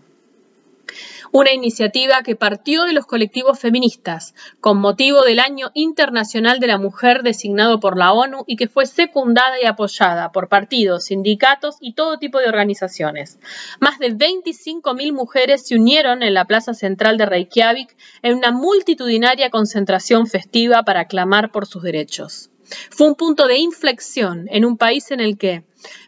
Una 1.31 1.51
iniciativa 1.51 2.21
que 2.23 2.35
partió 2.35 2.83
de 2.83 2.93
los 2.93 3.05
colectivos 3.05 3.59
feministas 3.59 4.33
con 4.61 4.77
motivo 4.77 5.23
del 5.23 5.39
Año 5.39 5.71
Internacional 5.73 6.59
de 6.59 6.67
la 6.67 6.77
Mujer 6.77 7.23
designado 7.23 7.79
por 7.79 7.97
la 7.97 8.13
ONU 8.13 8.43
y 8.47 8.55
que 8.55 8.67
fue 8.67 8.85
secundada 8.85 9.61
y 9.61 9.65
apoyada 9.65 10.31
por 10.31 10.49
partidos, 10.49 11.05
sindicatos 11.05 11.77
y 11.79 11.93
todo 11.93 12.17
tipo 12.17 12.39
de 12.39 12.47
organizaciones. 12.47 13.39
Más 13.79 13.99
de 13.99 14.15
25.000 14.15 15.13
mujeres 15.13 15.67
se 15.67 15.75
unieron 15.75 16.23
en 16.23 16.33
la 16.33 16.45
plaza 16.45 16.73
central 16.73 17.17
de 17.17 17.25
Reykjavik 17.25 17.95
en 18.21 18.35
una 18.35 18.51
multitudinaria 18.51 19.49
concentración 19.49 20.27
festiva 20.27 20.83
para 20.83 21.05
clamar 21.05 21.51
por 21.51 21.65
sus 21.65 21.83
derechos. 21.83 22.49
Fue 22.89 23.07
un 23.07 23.15
punto 23.15 23.47
de 23.47 23.57
inflexión 23.57 24.47
en 24.49 24.65
un 24.65 24.77
país 24.77 25.11
en 25.11 25.19
el 25.19 25.37
que, 25.37 25.63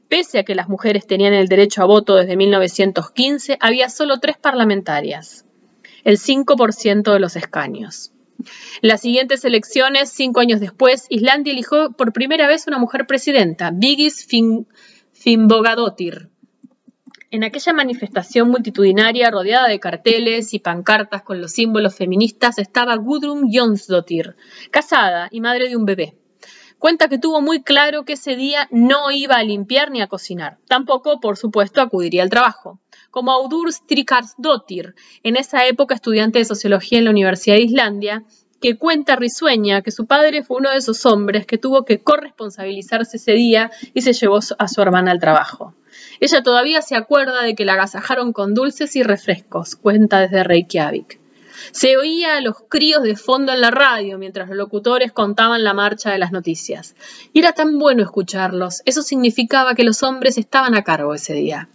pese 0.10 0.40
a 0.40 0.44
que 0.44 0.56
las 0.56 0.70
mujeres 0.70 1.08
tenían 1.08 1.34
el 1.34 1.48
derecho 1.48 1.82
a 1.82 1.86
voto 1.86 2.16
desde 2.16 2.38
1915, 2.38 3.58
había 3.60 3.90
solo 3.90 4.20
tres 4.20 4.38
parlamentarias, 4.38 5.46
el 6.04 6.18
5% 6.18 7.14
de 7.14 7.20
los 7.20 7.36
escaños. 7.36 8.12
En 8.82 8.90
las 8.90 9.02
siguientes 9.02 9.44
elecciones, 9.46 10.12
cinco 10.12 10.40
años 10.40 10.60
después, 10.60 11.08
Islandia 11.10 11.54
eligió 11.54 11.92
por 11.92 12.14
primera 12.14 12.48
vez 12.48 12.68
una 12.68 12.78
mujer 12.78 13.08
presidenta, 13.08 13.72
Vigis 13.74 14.28
Finnbogadóttir. 15.14 16.30
En 17.30 17.44
aquella 17.44 17.74
manifestación 17.74 18.50
multitudinaria 18.50 19.30
rodeada 19.32 19.68
de 19.68 19.80
carteles 19.80 20.54
y 20.54 20.60
pancartas 20.60 21.24
con 21.24 21.42
los 21.42 21.52
símbolos 21.52 21.96
feministas 21.96 22.58
estaba 22.58 22.96
Gudrun 22.96 23.50
Jonsdottir, 23.52 24.38
casada 24.72 25.28
y 25.32 25.42
madre 25.42 25.68
de 25.68 25.76
un 25.76 25.86
bebé. 25.86 26.16
Cuenta 26.80 27.08
que 27.08 27.18
tuvo 27.18 27.42
muy 27.42 27.64
claro 27.64 28.06
que 28.06 28.14
ese 28.14 28.36
día 28.36 28.68
no 28.70 29.10
iba 29.12 29.36
a 29.36 29.44
limpiar 29.44 29.90
ni 29.90 30.02
a 30.02 30.08
cocinar. 30.08 30.60
Tampoco, 30.68 31.20
por 31.20 31.36
supuesto, 31.36 31.82
acudiría 31.82 32.22
al 32.22 32.30
trabajo. 32.30 32.80
Como 33.10 33.32
Audur 33.32 33.74
Strikarsdottir, 33.74 34.94
en 35.24 35.38
esa 35.38 35.66
época 35.66 35.96
estudiante 35.96 36.40
de 36.40 36.46
sociología 36.46 37.00
en 37.00 37.06
la 37.06 37.12
Universidad 37.12 37.56
de 37.56 37.64
Islandia, 37.64 38.24
que 38.62 38.78
cuenta 38.78 39.16
risueña 39.16 39.82
que 39.82 39.92
su 39.92 40.06
padre 40.06 40.44
fue 40.44 40.58
uno 40.58 40.70
de 40.70 40.78
esos 40.78 41.06
hombres 41.06 41.46
que 41.46 41.58
tuvo 41.58 41.84
que 41.84 42.00
corresponsabilizarse 42.00 43.18
ese 43.18 43.34
día 43.34 43.72
y 43.94 44.02
se 44.02 44.14
llevó 44.14 44.40
a 44.58 44.68
su 44.68 44.82
hermana 44.82 45.12
al 45.12 45.20
trabajo. 45.20 45.74
Ella 46.20 46.44
todavía 46.44 46.82
se 46.82 46.96
acuerda 46.96 47.42
de 47.44 47.56
que 47.56 47.66
la 47.66 47.74
agasajaron 47.74 48.34
con 48.34 48.54
dulces 48.54 48.96
y 48.96 49.04
refrescos, 49.04 49.76
cuenta 49.76 50.20
desde 50.20 50.44
Reykjavik. 50.44 51.20
Se 51.72 51.98
oía 51.98 52.38
a 52.38 52.42
los 52.42 52.56
críos 52.70 53.04
de 53.04 53.16
fondo 53.16 53.54
en 53.54 53.62
la 53.62 53.72
radio 53.72 54.18
mientras 54.18 54.48
los 54.50 54.58
locutores 54.58 55.12
contaban 55.12 55.64
la 55.64 55.74
marcha 55.74 56.12
de 56.12 56.18
las 56.18 56.32
noticias. 56.32 56.96
Y 57.34 57.40
era 57.40 57.54
tan 57.54 57.78
bueno 57.80 58.04
escucharlos. 58.04 58.82
Eso 58.86 59.02
significaba 59.02 59.76
que 59.76 59.84
los 59.84 60.04
hombres 60.04 60.38
estaban 60.38 60.76
a 60.76 60.84
cargo 60.84 61.14
ese 61.14 61.34
día. 61.34 61.70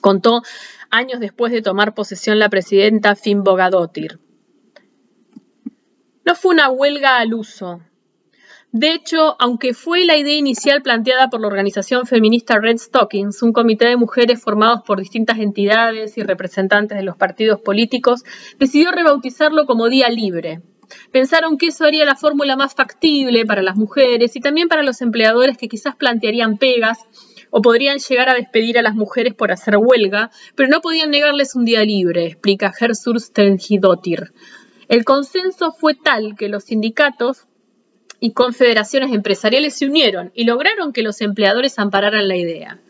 Contó 0.00 0.42
años 0.90 1.20
después 1.20 1.52
de 1.52 1.62
tomar 1.62 1.94
posesión 1.94 2.38
la 2.38 2.48
presidenta 2.48 3.16
Finnbogadóttir. 3.16 4.18
No 6.24 6.34
fue 6.34 6.54
una 6.54 6.70
huelga 6.70 7.18
al 7.18 7.34
uso, 7.34 7.80
de 8.76 8.92
hecho, 8.92 9.36
aunque 9.38 9.72
fue 9.72 10.04
la 10.04 10.16
idea 10.16 10.34
inicial 10.34 10.82
planteada 10.82 11.30
por 11.30 11.40
la 11.40 11.46
organización 11.46 12.06
feminista 12.06 12.58
Red 12.58 12.78
Stockings, 12.78 13.40
un 13.44 13.52
comité 13.52 13.86
de 13.86 13.96
mujeres 13.96 14.42
formados 14.42 14.80
por 14.84 14.98
distintas 14.98 15.38
entidades 15.38 16.18
y 16.18 16.24
representantes 16.24 16.98
de 16.98 17.04
los 17.04 17.16
partidos 17.16 17.60
políticos, 17.60 18.24
decidió 18.58 18.90
rebautizarlo 18.90 19.66
como 19.66 19.88
Día 19.88 20.08
Libre. 20.08 20.60
Pensaron 21.12 21.56
que 21.56 21.68
eso 21.68 21.84
haría 21.84 22.04
la 22.04 22.16
fórmula 22.16 22.56
más 22.56 22.74
factible 22.74 23.46
para 23.46 23.62
las 23.62 23.76
mujeres 23.76 24.34
y 24.34 24.40
también 24.40 24.66
para 24.66 24.82
los 24.82 25.00
empleadores 25.02 25.56
que 25.56 25.68
quizás 25.68 25.94
plantearían 25.94 26.58
pegas 26.58 26.98
o 27.50 27.62
podrían 27.62 27.98
llegar 27.98 28.28
a 28.28 28.34
despedir 28.34 28.76
a 28.76 28.82
las 28.82 28.96
mujeres 28.96 29.34
por 29.34 29.52
hacer 29.52 29.76
huelga, 29.76 30.32
pero 30.56 30.68
no 30.68 30.80
podían 30.80 31.12
negarles 31.12 31.54
un 31.54 31.64
día 31.64 31.84
libre, 31.84 32.26
explica 32.26 32.72
Gersur 32.72 33.20
Stenhidottir. 33.20 34.32
El 34.88 35.04
consenso 35.04 35.70
fue 35.70 35.94
tal 35.94 36.34
que 36.36 36.48
los 36.48 36.64
sindicatos 36.64 37.46
y 38.20 38.32
confederaciones 38.32 39.12
empresariales 39.12 39.74
se 39.74 39.86
unieron 39.86 40.30
y 40.34 40.44
lograron 40.44 40.92
que 40.92 41.02
los 41.02 41.20
empleadores 41.20 41.78
ampararan 41.78 42.28
la 42.28 42.36
idea. 42.36 42.80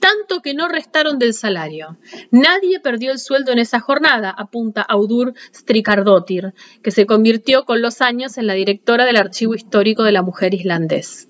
Tanto 0.00 0.40
que 0.42 0.54
no 0.54 0.68
restaron 0.68 1.18
del 1.18 1.34
salario. 1.34 1.98
Nadie 2.30 2.80
perdió 2.80 3.12
el 3.12 3.18
sueldo 3.18 3.52
en 3.52 3.58
esa 3.58 3.80
jornada, 3.80 4.30
apunta 4.30 4.82
Audur 4.82 5.34
Strikardottir, 5.54 6.52
que 6.82 6.90
se 6.90 7.06
convirtió 7.06 7.64
con 7.64 7.80
los 7.80 8.00
años 8.00 8.38
en 8.38 8.46
la 8.46 8.54
directora 8.54 9.04
del 9.04 9.16
Archivo 9.16 9.54
Histórico 9.54 10.02
de 10.02 10.12
la 10.12 10.22
Mujer 10.22 10.54
Islandés. 10.54 11.28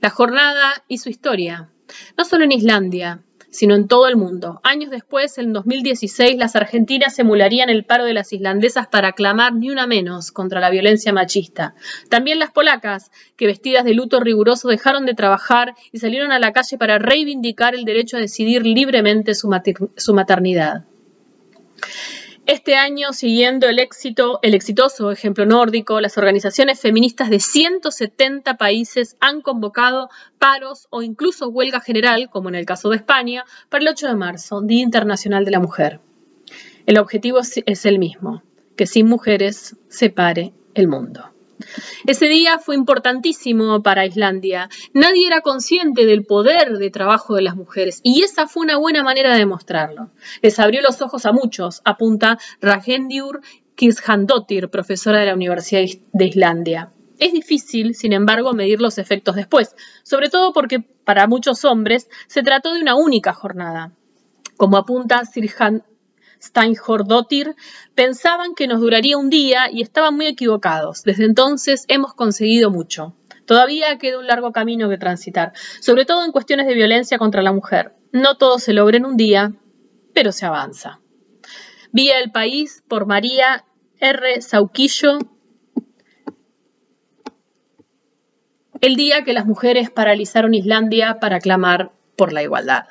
La 0.00 0.10
jornada 0.10 0.84
su 0.98 1.08
historia, 1.08 1.70
no 2.16 2.24
solo 2.24 2.44
en 2.44 2.52
Islandia, 2.52 3.22
sino 3.50 3.74
en 3.74 3.88
todo 3.88 4.06
el 4.08 4.16
mundo. 4.16 4.60
Años 4.62 4.90
después, 4.90 5.38
en 5.38 5.52
2016, 5.52 6.36
las 6.36 6.56
argentinas 6.56 7.18
emularían 7.18 7.70
el 7.70 7.84
paro 7.84 8.04
de 8.04 8.14
las 8.14 8.32
islandesas 8.32 8.86
para 8.86 9.12
clamar 9.12 9.54
ni 9.54 9.70
una 9.70 9.86
menos 9.86 10.32
contra 10.32 10.60
la 10.60 10.70
violencia 10.70 11.12
machista. 11.12 11.74
También 12.08 12.38
las 12.38 12.50
polacas, 12.50 13.10
que 13.36 13.46
vestidas 13.46 13.84
de 13.84 13.94
luto 13.94 14.20
riguroso 14.20 14.68
dejaron 14.68 15.06
de 15.06 15.14
trabajar 15.14 15.74
y 15.92 15.98
salieron 15.98 16.32
a 16.32 16.38
la 16.38 16.52
calle 16.52 16.78
para 16.78 16.98
reivindicar 16.98 17.74
el 17.74 17.84
derecho 17.84 18.16
a 18.16 18.20
decidir 18.20 18.66
libremente 18.66 19.34
su, 19.34 19.50
su 19.96 20.14
maternidad. 20.14 20.84
Este 22.48 22.76
año, 22.76 23.12
siguiendo 23.12 23.68
el 23.68 23.78
éxito, 23.78 24.38
el 24.40 24.54
exitoso 24.54 25.10
ejemplo 25.10 25.44
nórdico, 25.44 26.00
las 26.00 26.16
organizaciones 26.16 26.80
feministas 26.80 27.28
de 27.28 27.40
170 27.40 28.56
países 28.56 29.18
han 29.20 29.42
convocado 29.42 30.08
paros 30.38 30.86
o 30.88 31.02
incluso 31.02 31.50
huelga 31.50 31.80
general, 31.80 32.30
como 32.30 32.48
en 32.48 32.54
el 32.54 32.64
caso 32.64 32.88
de 32.88 32.96
España, 32.96 33.44
para 33.68 33.82
el 33.82 33.90
8 33.90 34.08
de 34.08 34.14
marzo, 34.14 34.62
Día 34.62 34.82
Internacional 34.82 35.44
de 35.44 35.50
la 35.50 35.60
Mujer. 35.60 36.00
El 36.86 36.98
objetivo 36.98 37.40
es 37.40 37.84
el 37.84 37.98
mismo, 37.98 38.42
que 38.76 38.86
sin 38.86 39.08
mujeres 39.08 39.76
se 39.88 40.08
pare 40.08 40.54
el 40.72 40.88
mundo. 40.88 41.28
Ese 42.06 42.26
día 42.26 42.58
fue 42.58 42.74
importantísimo 42.74 43.82
para 43.82 44.06
Islandia. 44.06 44.68
Nadie 44.94 45.26
era 45.26 45.40
consciente 45.40 46.06
del 46.06 46.24
poder 46.24 46.78
de 46.78 46.90
trabajo 46.90 47.34
de 47.34 47.42
las 47.42 47.56
mujeres 47.56 48.00
y 48.02 48.22
esa 48.22 48.46
fue 48.46 48.64
una 48.64 48.78
buena 48.78 49.02
manera 49.02 49.32
de 49.32 49.38
demostrarlo. 49.38 50.10
Les 50.42 50.58
abrió 50.58 50.82
los 50.82 51.02
ojos 51.02 51.26
a 51.26 51.32
muchos, 51.32 51.82
apunta 51.84 52.38
Ragendur 52.60 53.40
Kishandottir, 53.74 54.70
profesora 54.70 55.20
de 55.20 55.26
la 55.26 55.34
Universidad 55.34 55.82
de 56.12 56.24
Islandia. 56.24 56.92
Es 57.18 57.32
difícil, 57.32 57.94
sin 57.94 58.12
embargo, 58.12 58.52
medir 58.52 58.80
los 58.80 58.98
efectos 58.98 59.34
después, 59.36 59.74
sobre 60.02 60.30
todo 60.30 60.52
porque 60.52 60.80
para 60.80 61.26
muchos 61.26 61.64
hombres 61.64 62.08
se 62.28 62.42
trató 62.42 62.74
de 62.74 62.80
una 62.80 62.94
única 62.94 63.32
jornada. 63.32 63.92
Como 64.56 64.76
apunta 64.76 65.24
Sirhan 65.24 65.84
Steinhordottir 66.40 67.54
pensaban 67.94 68.54
que 68.54 68.66
nos 68.66 68.80
duraría 68.80 69.18
un 69.18 69.30
día 69.30 69.70
y 69.70 69.82
estaban 69.82 70.14
muy 70.14 70.26
equivocados. 70.26 71.02
Desde 71.02 71.24
entonces 71.24 71.84
hemos 71.88 72.14
conseguido 72.14 72.70
mucho. 72.70 73.14
Todavía 73.44 73.96
queda 73.98 74.18
un 74.18 74.26
largo 74.26 74.52
camino 74.52 74.88
que 74.88 74.98
transitar, 74.98 75.52
sobre 75.80 76.04
todo 76.04 76.24
en 76.24 76.32
cuestiones 76.32 76.66
de 76.66 76.74
violencia 76.74 77.18
contra 77.18 77.42
la 77.42 77.52
mujer. 77.52 77.94
No 78.12 78.36
todo 78.36 78.58
se 78.58 78.72
logra 78.72 78.98
en 78.98 79.06
un 79.06 79.16
día, 79.16 79.52
pero 80.12 80.32
se 80.32 80.46
avanza. 80.46 81.00
Vía 81.90 82.18
el 82.18 82.30
país 82.30 82.84
por 82.86 83.06
María 83.06 83.64
R. 84.00 84.42
Sauquillo. 84.42 85.18
El 88.80 88.96
día 88.96 89.24
que 89.24 89.32
las 89.32 89.46
mujeres 89.46 89.90
paralizaron 89.90 90.54
Islandia 90.54 91.18
para 91.18 91.40
clamar 91.40 91.92
por 92.16 92.32
la 92.32 92.42
igualdad. 92.42 92.84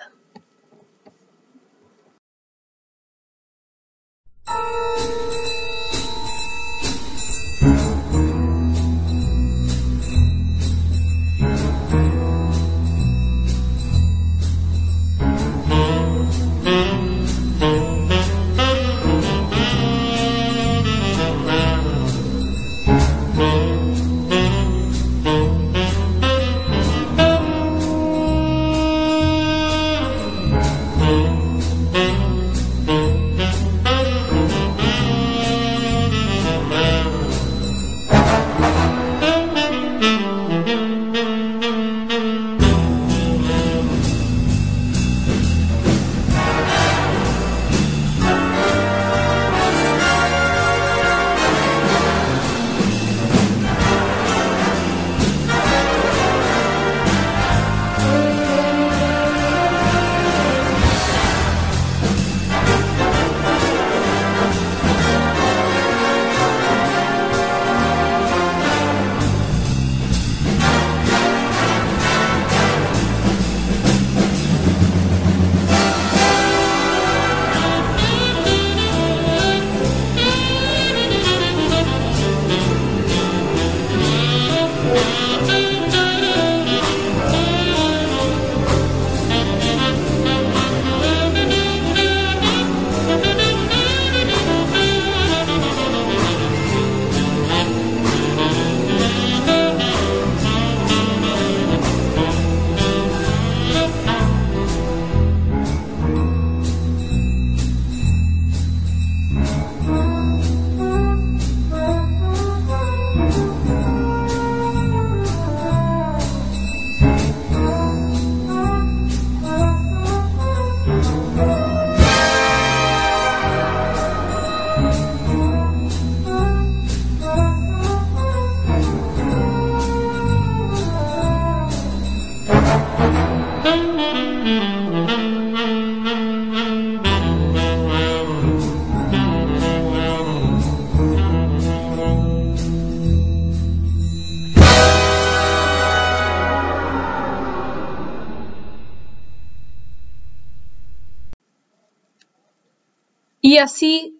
Y 153.58 153.60
así 153.60 154.20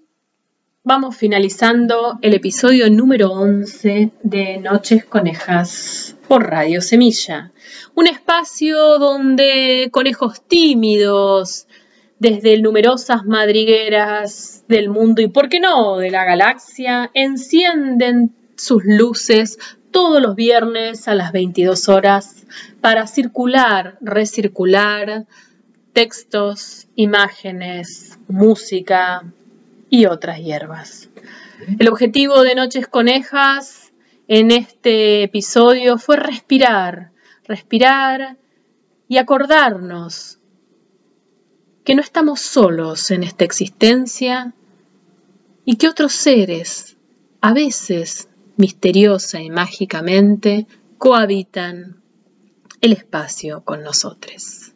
vamos 0.84 1.16
finalizando 1.16 2.18
el 2.24 2.34
episodio 2.34 2.90
número 2.90 3.32
11 3.34 4.10
de 4.24 4.58
Noches 4.58 5.06
Conejas 5.06 6.16
por 6.28 6.50
Radio 6.50 6.82
Semilla. 6.82 7.52
Un 7.94 8.08
espacio 8.08 8.98
donde 8.98 9.90
conejos 9.92 10.42
tímidos, 10.42 11.68
desde 12.18 12.60
numerosas 12.60 13.26
madrigueras 13.26 14.64
del 14.68 14.90
mundo 14.90 15.22
y, 15.22 15.28
por 15.28 15.50
qué 15.50 15.60
no, 15.60 15.98
de 15.98 16.10
la 16.10 16.26
galaxia, 16.26 17.12
encienden 17.14 18.34
sus 18.56 18.82
luces 18.86 19.60
todos 19.92 20.20
los 20.20 20.36
viernes 20.36 21.08
a 21.08 21.14
las 21.14 21.32
22 21.32 21.90
horas 21.90 22.48
para 22.82 23.06
circular, 23.06 24.00
recircular 24.02 25.28
textos, 25.94 26.87
imágenes, 26.98 28.18
música 28.28 29.24
y 29.90 30.08
otras 30.08 30.40
hierbas. 30.40 31.10
El 31.78 31.88
objetivo 31.90 32.42
de 32.42 32.56
Noches 32.56 32.88
Conejas 32.88 33.94
en 34.28 34.50
este 34.50 35.24
episodio 35.24 36.00
fue 36.00 36.18
respirar, 36.18 37.12
respirar 37.46 38.38
y 39.08 39.18
acordarnos 39.18 40.40
que 41.86 41.94
no 41.94 42.02
estamos 42.02 42.42
solos 42.42 43.12
en 43.12 43.24
esta 43.24 43.46
existencia 43.46 44.56
y 45.66 45.76
que 45.76 45.90
otros 45.90 46.14
seres, 46.14 46.98
a 47.42 47.54
veces 47.54 48.28
misteriosa 48.58 49.40
y 49.40 49.52
mágicamente, 49.52 50.66
cohabitan 50.98 52.02
el 52.82 52.94
espacio 52.94 53.64
con 53.64 53.84
nosotros. 53.84 54.67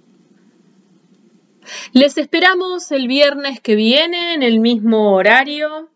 Les 1.93 2.17
esperamos 2.17 2.91
el 2.91 3.07
viernes 3.07 3.59
que 3.59 3.75
viene 3.75 4.33
en 4.33 4.43
el 4.43 4.59
mismo 4.59 5.13
horario 5.13 5.89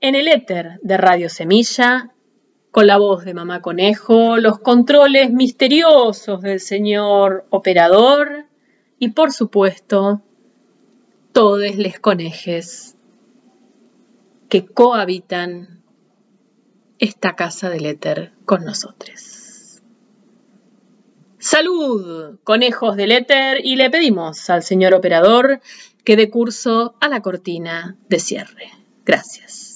en 0.00 0.14
el 0.14 0.28
éter 0.28 0.78
de 0.82 0.96
Radio 0.96 1.28
Semilla 1.28 2.12
con 2.70 2.86
la 2.86 2.98
voz 2.98 3.24
de 3.24 3.34
Mamá 3.34 3.60
Conejo, 3.62 4.36
los 4.36 4.60
controles 4.60 5.32
misteriosos 5.32 6.40
del 6.40 6.60
señor 6.60 7.46
operador 7.50 8.46
y 8.98 9.10
por 9.10 9.32
supuesto 9.32 10.22
todos 11.32 11.76
les 11.76 11.98
conejes 11.98 12.96
que 14.48 14.66
cohabitan 14.66 15.82
esta 16.98 17.34
casa 17.34 17.70
del 17.70 17.86
éter 17.86 18.32
con 18.44 18.64
nosotros. 18.64 19.39
Salud, 21.40 22.38
conejos 22.44 22.96
del 22.96 23.12
éter, 23.12 23.64
y 23.64 23.76
le 23.76 23.88
pedimos 23.88 24.50
al 24.50 24.62
señor 24.62 24.92
operador 24.92 25.60
que 26.04 26.16
dé 26.16 26.28
curso 26.28 26.94
a 27.00 27.08
la 27.08 27.22
cortina 27.22 27.96
de 28.08 28.18
cierre. 28.18 28.70
Gracias. 29.06 29.69